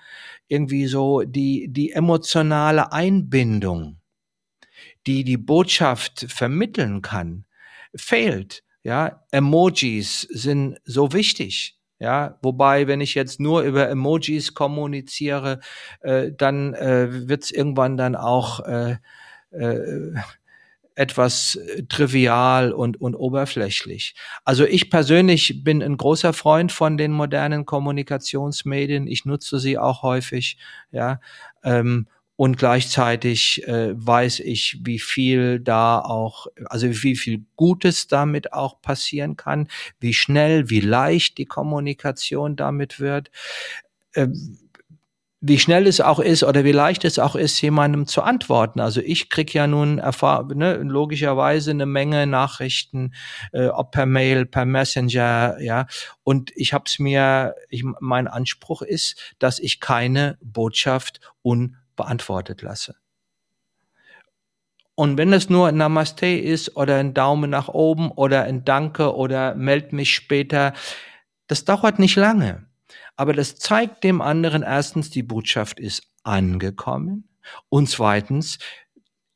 [0.52, 3.96] irgendwie so die, die emotionale Einbindung,
[5.06, 7.46] die die Botschaft vermitteln kann,
[7.94, 8.62] fehlt.
[8.84, 11.78] Ja, Emojis sind so wichtig.
[11.98, 15.60] Ja, wobei, wenn ich jetzt nur über Emojis kommuniziere,
[16.00, 18.96] äh, dann äh, wird es irgendwann dann auch äh,
[19.52, 20.14] äh,
[20.94, 24.14] etwas äh, trivial und, und oberflächlich.
[24.44, 29.06] Also ich persönlich bin ein großer Freund von den modernen Kommunikationsmedien.
[29.06, 30.58] Ich nutze sie auch häufig,
[30.90, 31.20] ja.
[31.64, 32.06] Ähm,
[32.36, 38.80] und gleichzeitig äh, weiß ich, wie viel da auch, also wie viel Gutes damit auch
[38.80, 39.68] passieren kann,
[40.00, 43.30] wie schnell, wie leicht die Kommunikation damit wird.
[44.16, 44.58] Ähm,
[45.44, 48.78] wie schnell es auch ist oder wie leicht es auch ist, jemandem zu antworten.
[48.78, 53.12] Also ich krieg ja nun ne, logischerweise eine Menge Nachrichten,
[53.52, 55.86] äh, ob per Mail, per Messenger, ja.
[56.22, 62.94] Und ich habe es mir, ich, mein Anspruch ist, dass ich keine Botschaft unbeantwortet lasse.
[64.94, 69.56] Und wenn es nur Namaste ist oder ein Daumen nach oben oder ein Danke oder
[69.56, 70.72] meld mich später,
[71.48, 72.64] das dauert nicht lange.
[73.16, 77.28] Aber das zeigt dem anderen erstens, die Botschaft ist angekommen.
[77.68, 78.58] Und zweitens,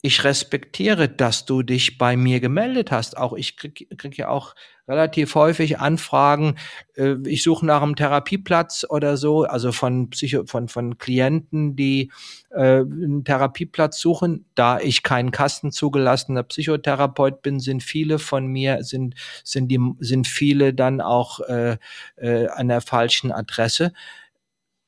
[0.06, 3.16] ich respektiere, dass du dich bei mir gemeldet hast.
[3.16, 4.54] Auch ich krieg, krieg ja auch
[4.88, 6.56] relativ häufig Anfragen.
[6.94, 12.12] Äh, ich suche nach einem Therapieplatz oder so, also von Psycho von von Klienten, die
[12.50, 14.46] äh, einen Therapieplatz suchen.
[14.54, 20.72] Da ich kein kastenzugelassener Psychotherapeut bin, sind viele von mir sind sind die sind viele
[20.72, 21.78] dann auch äh,
[22.16, 23.92] äh, an der falschen Adresse.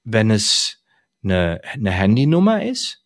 [0.05, 0.83] Wenn es
[1.25, 3.05] eine, eine Handynummer ist,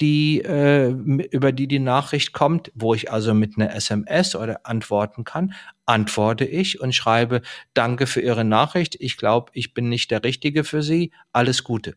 [0.00, 5.24] die, äh, über die die Nachricht kommt, wo ich also mit einer SMS oder antworten
[5.24, 5.54] kann,
[5.86, 7.42] antworte ich und schreibe,
[7.74, 8.96] danke für Ihre Nachricht.
[9.00, 11.12] Ich glaube, ich bin nicht der Richtige für Sie.
[11.32, 11.96] Alles Gute.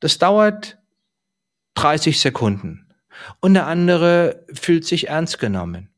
[0.00, 0.78] Das dauert
[1.74, 2.88] 30 Sekunden.
[3.40, 5.88] Und der andere fühlt sich ernst genommen.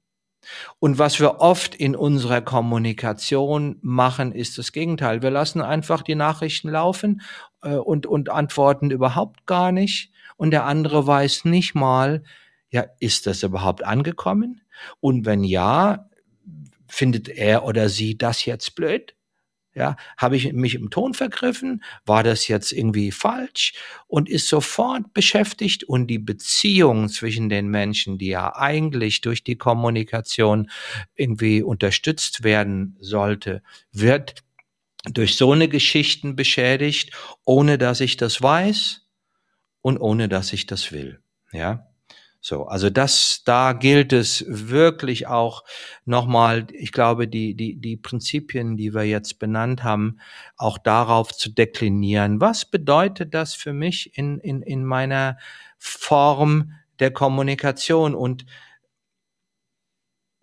[0.79, 5.23] Und was wir oft in unserer Kommunikation machen, ist das Gegenteil.
[5.23, 7.23] Wir lassen einfach die Nachrichten laufen
[7.63, 12.23] äh, und, und antworten überhaupt gar nicht und der andere weiß nicht mal,
[12.71, 14.63] ja, ist das überhaupt angekommen?
[15.01, 16.09] Und wenn ja,
[16.89, 19.15] findet er oder sie das jetzt blöd?
[19.77, 21.83] Ja, habe ich mich im Ton vergriffen?
[22.07, 23.75] War das jetzt irgendwie falsch?
[24.07, 29.57] Und ist sofort beschäftigt und die Beziehung zwischen den Menschen, die ja eigentlich durch die
[29.57, 30.71] Kommunikation
[31.17, 34.45] irgendwie unterstützt werden sollte, wird
[35.13, 37.11] durch so eine Geschichten beschädigt,
[37.45, 39.04] ohne dass ich das weiß
[39.85, 41.21] und ohne dass ich das will.
[41.53, 41.87] Ja.
[42.41, 45.63] So, also das, da gilt es wirklich auch
[46.07, 50.21] nochmal, ich glaube, die, die, die Prinzipien, die wir jetzt benannt haben,
[50.57, 52.41] auch darauf zu deklinieren.
[52.41, 55.39] Was bedeutet das für mich in, in, in meiner
[55.79, 58.15] Form der Kommunikation?
[58.15, 58.47] Und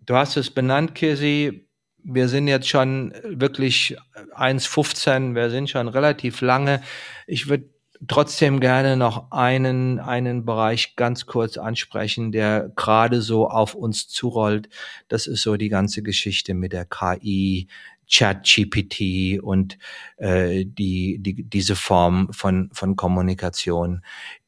[0.00, 1.68] du hast es benannt, Kirsi,
[2.04, 3.96] wir sind jetzt schon wirklich
[4.36, 6.82] 1,15, wir sind schon relativ lange.
[7.26, 7.72] Ich würde
[8.08, 14.68] trotzdem gerne noch einen, einen Bereich ganz kurz ansprechen, der gerade so auf uns zurollt.
[15.08, 17.68] Das ist so die ganze Geschichte mit der KI,
[18.10, 19.78] ChatGPT und
[20.16, 24.02] äh, die, die, diese Form von, von Kommunikation,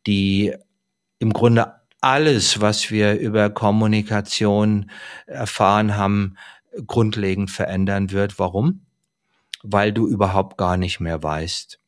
[0.07, 0.55] die
[1.19, 4.91] im Grunde alles, was wir über Kommunikation
[5.27, 6.37] erfahren haben,
[6.87, 8.39] grundlegend verändern wird.
[8.39, 8.85] Warum?
[9.63, 11.81] Weil du überhaupt gar nicht mehr weißt,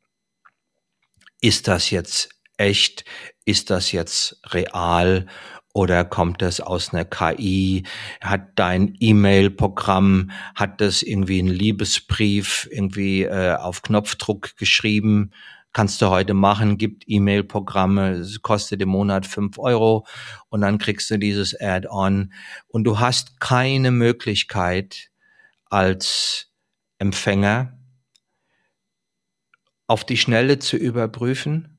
[1.40, 3.04] ist das jetzt echt?
[3.44, 5.26] Ist das jetzt real?
[5.72, 7.84] Oder kommt das aus einer KI?
[8.22, 15.32] Hat dein E-Mail-Programm, hat das irgendwie einen Liebesbrief irgendwie äh, auf Knopfdruck geschrieben?
[15.74, 20.06] Kannst du heute machen, gibt E-Mail-Programme, es kostet im Monat fünf Euro
[20.48, 22.32] und dann kriegst du dieses Add-on
[22.68, 25.10] und du hast keine Möglichkeit
[25.66, 26.50] als
[26.98, 27.75] Empfänger
[29.88, 31.78] auf die Schnelle zu überprüfen,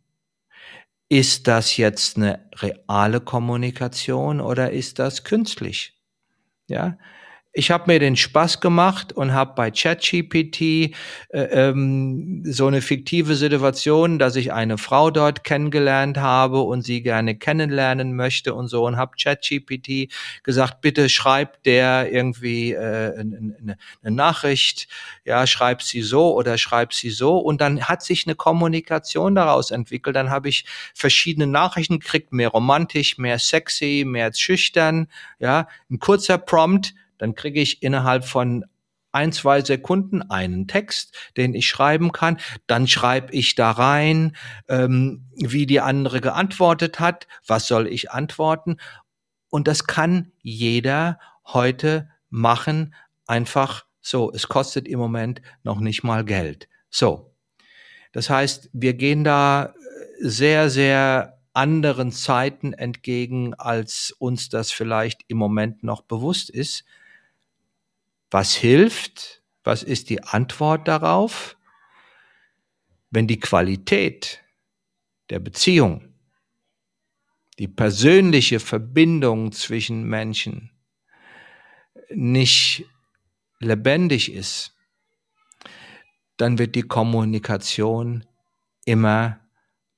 [1.10, 5.98] ist das jetzt eine reale Kommunikation oder ist das künstlich?
[6.70, 6.98] Ja,
[7.58, 10.92] ich habe mir den Spaß gemacht und habe bei ChatGPT äh,
[11.32, 17.36] ähm, so eine fiktive Situation, dass ich eine Frau dort kennengelernt habe und sie gerne
[17.36, 20.14] kennenlernen möchte und so und habe ChatGPT
[20.44, 24.88] gesagt, bitte schreib der irgendwie äh, eine, eine Nachricht,
[25.26, 27.40] ja, schreib sie so oder schreib sie so.
[27.40, 30.16] Und dann hat sich eine Kommunikation daraus entwickelt.
[30.16, 35.08] Dann habe ich verschiedene Nachrichten gekriegt, mehr romantisch, mehr sexy, mehr schüchtern,
[35.40, 38.66] ja, ein kurzer Prompt dann kriege ich innerhalb von
[39.12, 42.38] ein, zwei Sekunden einen Text, den ich schreiben kann.
[42.68, 44.36] Dann schreibe ich da rein,
[44.68, 48.78] ähm, wie die andere geantwortet hat, was soll ich antworten.
[49.50, 52.94] Und das kann jeder heute machen,
[53.26, 54.32] einfach so.
[54.32, 56.68] Es kostet im Moment noch nicht mal Geld.
[56.90, 57.34] So.
[58.12, 59.74] Das heißt, wir gehen da
[60.20, 66.86] sehr, sehr anderen Zeiten entgegen, als uns das vielleicht im Moment noch bewusst ist.
[68.32, 69.42] Was hilft?
[69.64, 71.58] Was ist die Antwort darauf?
[73.10, 74.44] Wenn die Qualität
[75.30, 76.14] der Beziehung,
[77.60, 80.72] die persönliche Verbindung zwischen Menschen
[82.10, 82.86] nicht
[83.60, 84.76] lebendig ist,
[86.38, 88.26] dann wird die Kommunikation
[88.86, 89.40] immer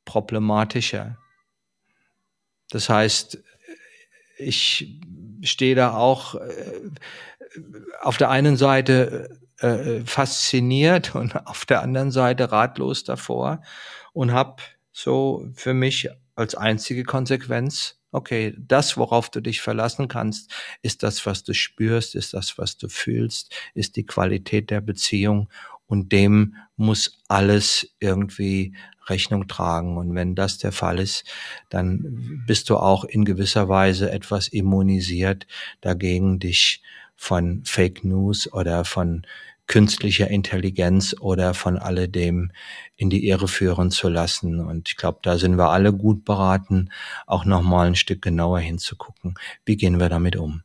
[0.06, 1.18] problematischer.
[2.69, 3.43] Das heißt,
[4.38, 4.99] ich
[5.43, 6.89] stehe da auch äh,
[8.01, 13.61] auf der einen Seite äh, fasziniert und auf der anderen Seite ratlos davor
[14.13, 14.61] und habe
[14.91, 20.51] so für mich als einzige Konsequenz, okay, das, worauf du dich verlassen kannst,
[20.81, 25.49] ist das, was du spürst, ist das, was du fühlst, ist die Qualität der Beziehung
[25.85, 28.76] und dem muss alles irgendwie
[29.07, 29.97] Rechnung tragen.
[29.97, 31.26] Und wenn das der Fall ist,
[31.69, 35.47] dann bist du auch in gewisser Weise etwas immunisiert
[35.81, 36.81] dagegen, dich
[37.20, 39.24] von Fake News oder von
[39.68, 42.52] künstlicher Intelligenz oder von alledem
[42.96, 44.62] in die Irre führen zu lassen.
[44.62, 46.90] Und ich glaube, da sind wir alle gut beraten,
[47.28, 49.36] auch nochmal ein Stück genauer hinzugucken.
[49.66, 50.64] Wie gehen wir damit um?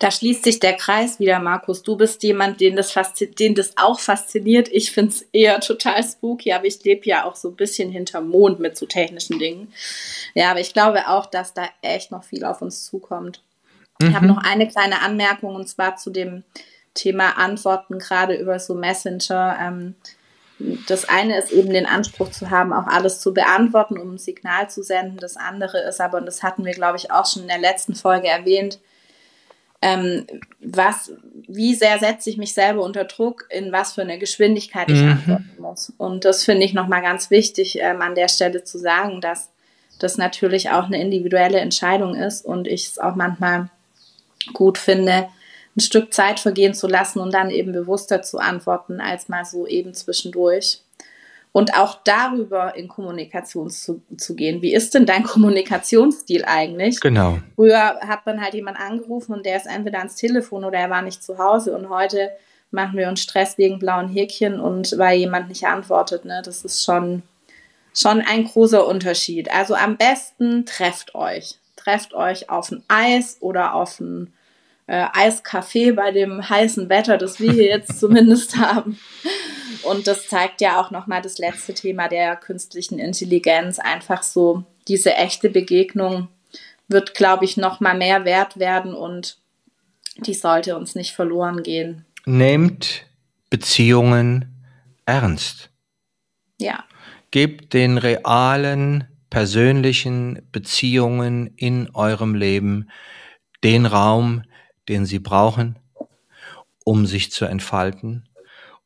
[0.00, 1.84] Da schließt sich der Kreis wieder, Markus.
[1.84, 2.92] Du bist jemand, den das,
[3.38, 4.68] den das auch fasziniert.
[4.72, 8.28] Ich finde es eher total spooky, aber ich lebe ja auch so ein bisschen hinterm
[8.28, 9.72] Mond mit so technischen Dingen.
[10.34, 13.40] Ja, aber ich glaube auch, dass da echt noch viel auf uns zukommt.
[14.02, 14.08] Mhm.
[14.08, 16.44] Ich habe noch eine kleine Anmerkung und zwar zu dem
[16.94, 19.56] Thema Antworten, gerade über so Messenger.
[19.60, 19.94] Ähm,
[20.86, 24.70] das eine ist eben den Anspruch zu haben, auch alles zu beantworten, um ein Signal
[24.70, 25.16] zu senden.
[25.18, 27.94] Das andere ist aber, und das hatten wir, glaube ich, auch schon in der letzten
[27.94, 28.78] Folge erwähnt,
[29.84, 30.26] ähm,
[30.60, 31.12] was,
[31.48, 35.10] wie sehr setze ich mich selber unter Druck, in was für eine Geschwindigkeit ich mhm.
[35.10, 35.92] antworten muss.
[35.98, 39.50] Und das finde ich nochmal ganz wichtig, ähm, an der Stelle zu sagen, dass
[39.98, 43.70] das natürlich auch eine individuelle Entscheidung ist und ich es auch manchmal
[44.52, 45.28] gut finde,
[45.76, 49.66] ein Stück Zeit vergehen zu lassen und dann eben bewusster zu antworten, als mal so
[49.66, 50.80] eben zwischendurch.
[51.52, 54.62] Und auch darüber in Kommunikation zu, zu gehen.
[54.62, 56.98] Wie ist denn dein Kommunikationsstil eigentlich?
[57.00, 57.38] Genau.
[57.56, 61.02] Früher hat man halt jemand angerufen und der ist entweder ans Telefon oder er war
[61.02, 62.30] nicht zu Hause und heute
[62.70, 66.24] machen wir uns Stress wegen blauen Häkchen und weil jemand nicht antwortet.
[66.24, 66.40] Ne?
[66.42, 67.22] Das ist schon,
[67.94, 69.52] schon ein großer Unterschied.
[69.52, 71.58] Also am besten trefft euch.
[71.76, 74.32] Trefft euch auf ein Eis oder auf ein
[74.86, 78.98] äh, Eiskaffee bei dem heißen Wetter, das wir hier jetzt zumindest haben.
[79.82, 83.78] Und das zeigt ja auch nochmal das letzte Thema der künstlichen Intelligenz.
[83.78, 86.28] Einfach so, diese echte Begegnung
[86.88, 89.38] wird, glaube ich, nochmal mehr wert werden und
[90.18, 92.04] die sollte uns nicht verloren gehen.
[92.26, 93.06] Nehmt
[93.50, 94.52] Beziehungen
[95.06, 95.70] ernst.
[96.60, 96.84] Ja.
[97.30, 102.90] Gebt den realen, persönlichen Beziehungen in eurem Leben
[103.64, 104.42] den Raum,
[104.90, 105.78] den sie brauchen,
[106.84, 108.28] um sich zu entfalten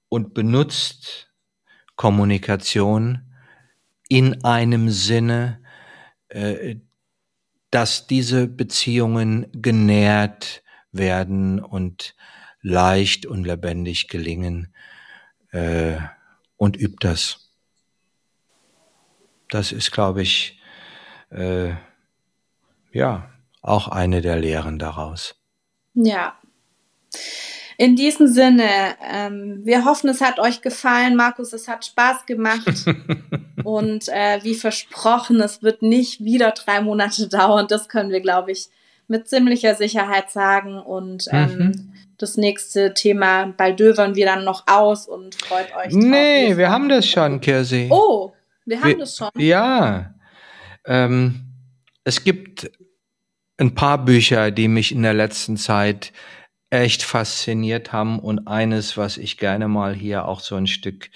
[0.08, 1.32] und benutzt
[1.96, 3.22] Kommunikation
[4.08, 5.60] in einem Sinne,
[6.28, 6.76] äh,
[7.72, 10.62] dass diese Beziehungen genährt
[10.92, 12.14] werden und
[12.62, 14.72] leicht und lebendig gelingen
[15.50, 15.96] äh,
[16.56, 17.45] und übt das.
[19.56, 20.58] Das ist, glaube ich,
[21.30, 21.70] äh,
[22.92, 23.30] ja,
[23.62, 25.34] auch eine der Lehren daraus.
[25.94, 26.34] Ja.
[27.78, 28.68] In diesem Sinne,
[29.02, 32.84] ähm, wir hoffen, es hat euch gefallen, Markus, es hat Spaß gemacht.
[33.64, 37.66] und äh, wie versprochen, es wird nicht wieder drei Monate dauern.
[37.66, 38.68] Das können wir, glaube ich,
[39.08, 40.78] mit ziemlicher Sicherheit sagen.
[40.78, 41.94] Und ähm, mhm.
[42.18, 45.94] das nächste Thema, bald dövern wir dann noch aus und freut euch.
[45.94, 46.02] Drauf.
[46.02, 47.88] Nee, wir haben das schon, Kirsi.
[47.90, 48.32] Oh,
[48.66, 49.30] wir haben wir, das schon.
[49.36, 50.14] Ja.
[50.84, 51.52] Ähm,
[52.04, 52.70] es gibt
[53.58, 56.12] ein paar Bücher, die mich in der letzten Zeit
[56.68, 61.10] echt fasziniert haben und eines, was ich gerne mal hier auch so ein Stück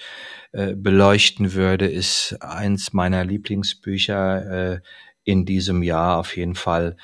[0.53, 4.79] äh, beleuchten würde, ist eins meiner Lieblingsbücher äh,
[5.23, 6.97] in diesem Jahr auf jeden Fall.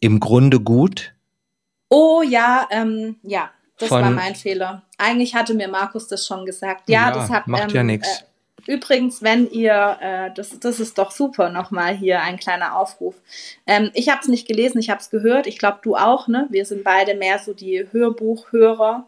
[0.00, 1.14] Im Grunde gut.
[1.88, 4.82] Oh ja, ähm, ja, das Von, war mein Fehler.
[4.98, 6.88] Eigentlich hatte mir Markus das schon gesagt.
[6.88, 8.20] Ja, ja das hat macht ähm, ja nichts.
[8.20, 8.24] Äh,
[8.66, 13.14] Übrigens, wenn ihr, äh, das, das ist doch super, nochmal hier ein kleiner Aufruf.
[13.66, 15.46] Ähm, ich habe es nicht gelesen, ich habe es gehört.
[15.46, 16.46] Ich glaube, du auch, ne?
[16.50, 19.06] Wir sind beide mehr so die Hörbuchhörer.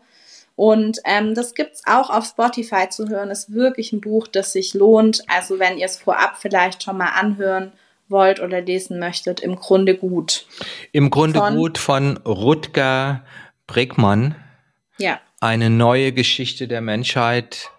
[0.54, 3.30] Und ähm, das gibt es auch auf Spotify zu hören.
[3.30, 5.22] Ist wirklich ein Buch, das sich lohnt.
[5.28, 7.72] Also wenn ihr es vorab vielleicht schon mal anhören
[8.08, 10.46] wollt oder lesen möchtet, im Grunde gut.
[10.92, 13.24] Im Grunde von, gut von Rutger
[13.66, 14.36] Bregmann.
[14.98, 15.20] Ja.
[15.40, 17.70] Eine neue Geschichte der Menschheit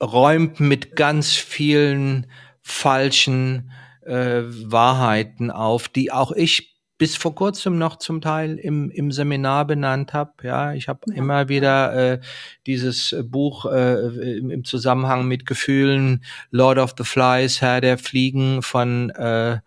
[0.00, 2.26] räumt mit ganz vielen
[2.62, 3.70] falschen
[4.02, 9.66] äh, Wahrheiten auf, die auch ich bis vor kurzem noch zum Teil im, im Seminar
[9.66, 10.32] benannt habe.
[10.42, 11.16] Ja, ich habe ja.
[11.16, 12.20] immer wieder äh,
[12.66, 19.10] dieses Buch äh, im, Zusammenhang mit Gefühlen, Lord of the Flies, Herr der Fliegen von
[19.10, 19.58] äh,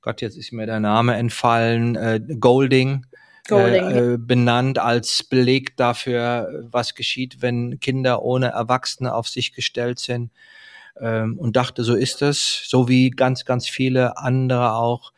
[0.00, 3.04] Gott, jetzt ist mir der Name entfallen, äh, Golding
[3.50, 9.98] äh, äh, benannt als Beleg dafür, was geschieht, wenn Kinder ohne Erwachsene auf sich gestellt
[9.98, 10.30] sind.
[11.00, 15.12] Ähm, und dachte, so ist es, so wie ganz, ganz viele andere auch.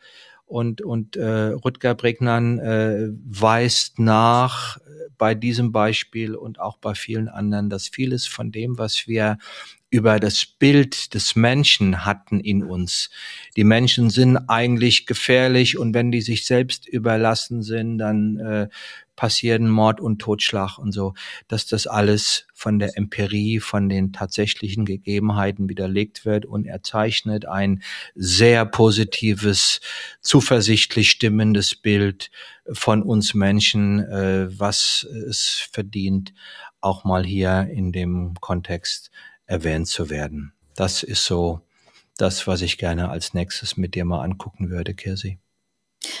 [0.45, 4.77] Und, und äh, Rutger Bregnan äh, weist nach
[5.17, 9.37] bei diesem Beispiel und auch bei vielen anderen, dass vieles von dem, was wir
[9.91, 13.09] über das Bild des Menschen hatten in uns.
[13.57, 18.69] Die Menschen sind eigentlich gefährlich und wenn die sich selbst überlassen sind, dann äh,
[19.17, 21.13] passieren Mord und Totschlag und so,
[21.49, 27.45] dass das alles von der Empirie, von den tatsächlichen Gegebenheiten widerlegt wird und er zeichnet
[27.45, 27.83] ein
[28.15, 29.81] sehr positives,
[30.21, 32.31] zuversichtlich stimmendes Bild
[32.71, 36.33] von uns Menschen, äh, was es verdient,
[36.79, 39.11] auch mal hier in dem Kontext
[39.51, 40.53] erwähnt zu werden.
[40.75, 41.61] Das ist so
[42.17, 45.39] das, was ich gerne als nächstes mit dir mal angucken würde, Kirsi.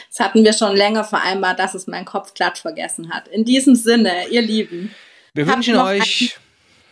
[0.09, 3.27] Das hatten wir schon länger vereinbart, dass es mein Kopf glatt vergessen hat.
[3.29, 4.93] In diesem Sinne, ihr Lieben.
[5.33, 6.37] Wir wünschen euch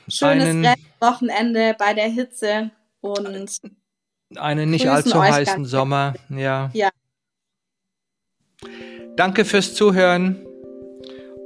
[0.08, 2.72] ein schönes Wochenende bei der Hitze
[3.02, 3.60] und
[4.36, 6.14] einen nicht allzu heißen Sommer.
[6.30, 6.72] Ja.
[6.74, 6.90] ja.
[9.18, 10.46] Danke fürs Zuhören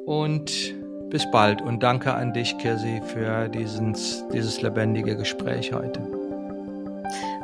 [0.05, 0.75] und
[1.13, 6.01] bis bald und danke an dich, Kirsi, für dieses, dieses lebendige Gespräch heute.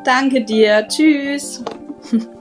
[0.04, 0.88] Danke dir.
[0.88, 1.64] Tschüss.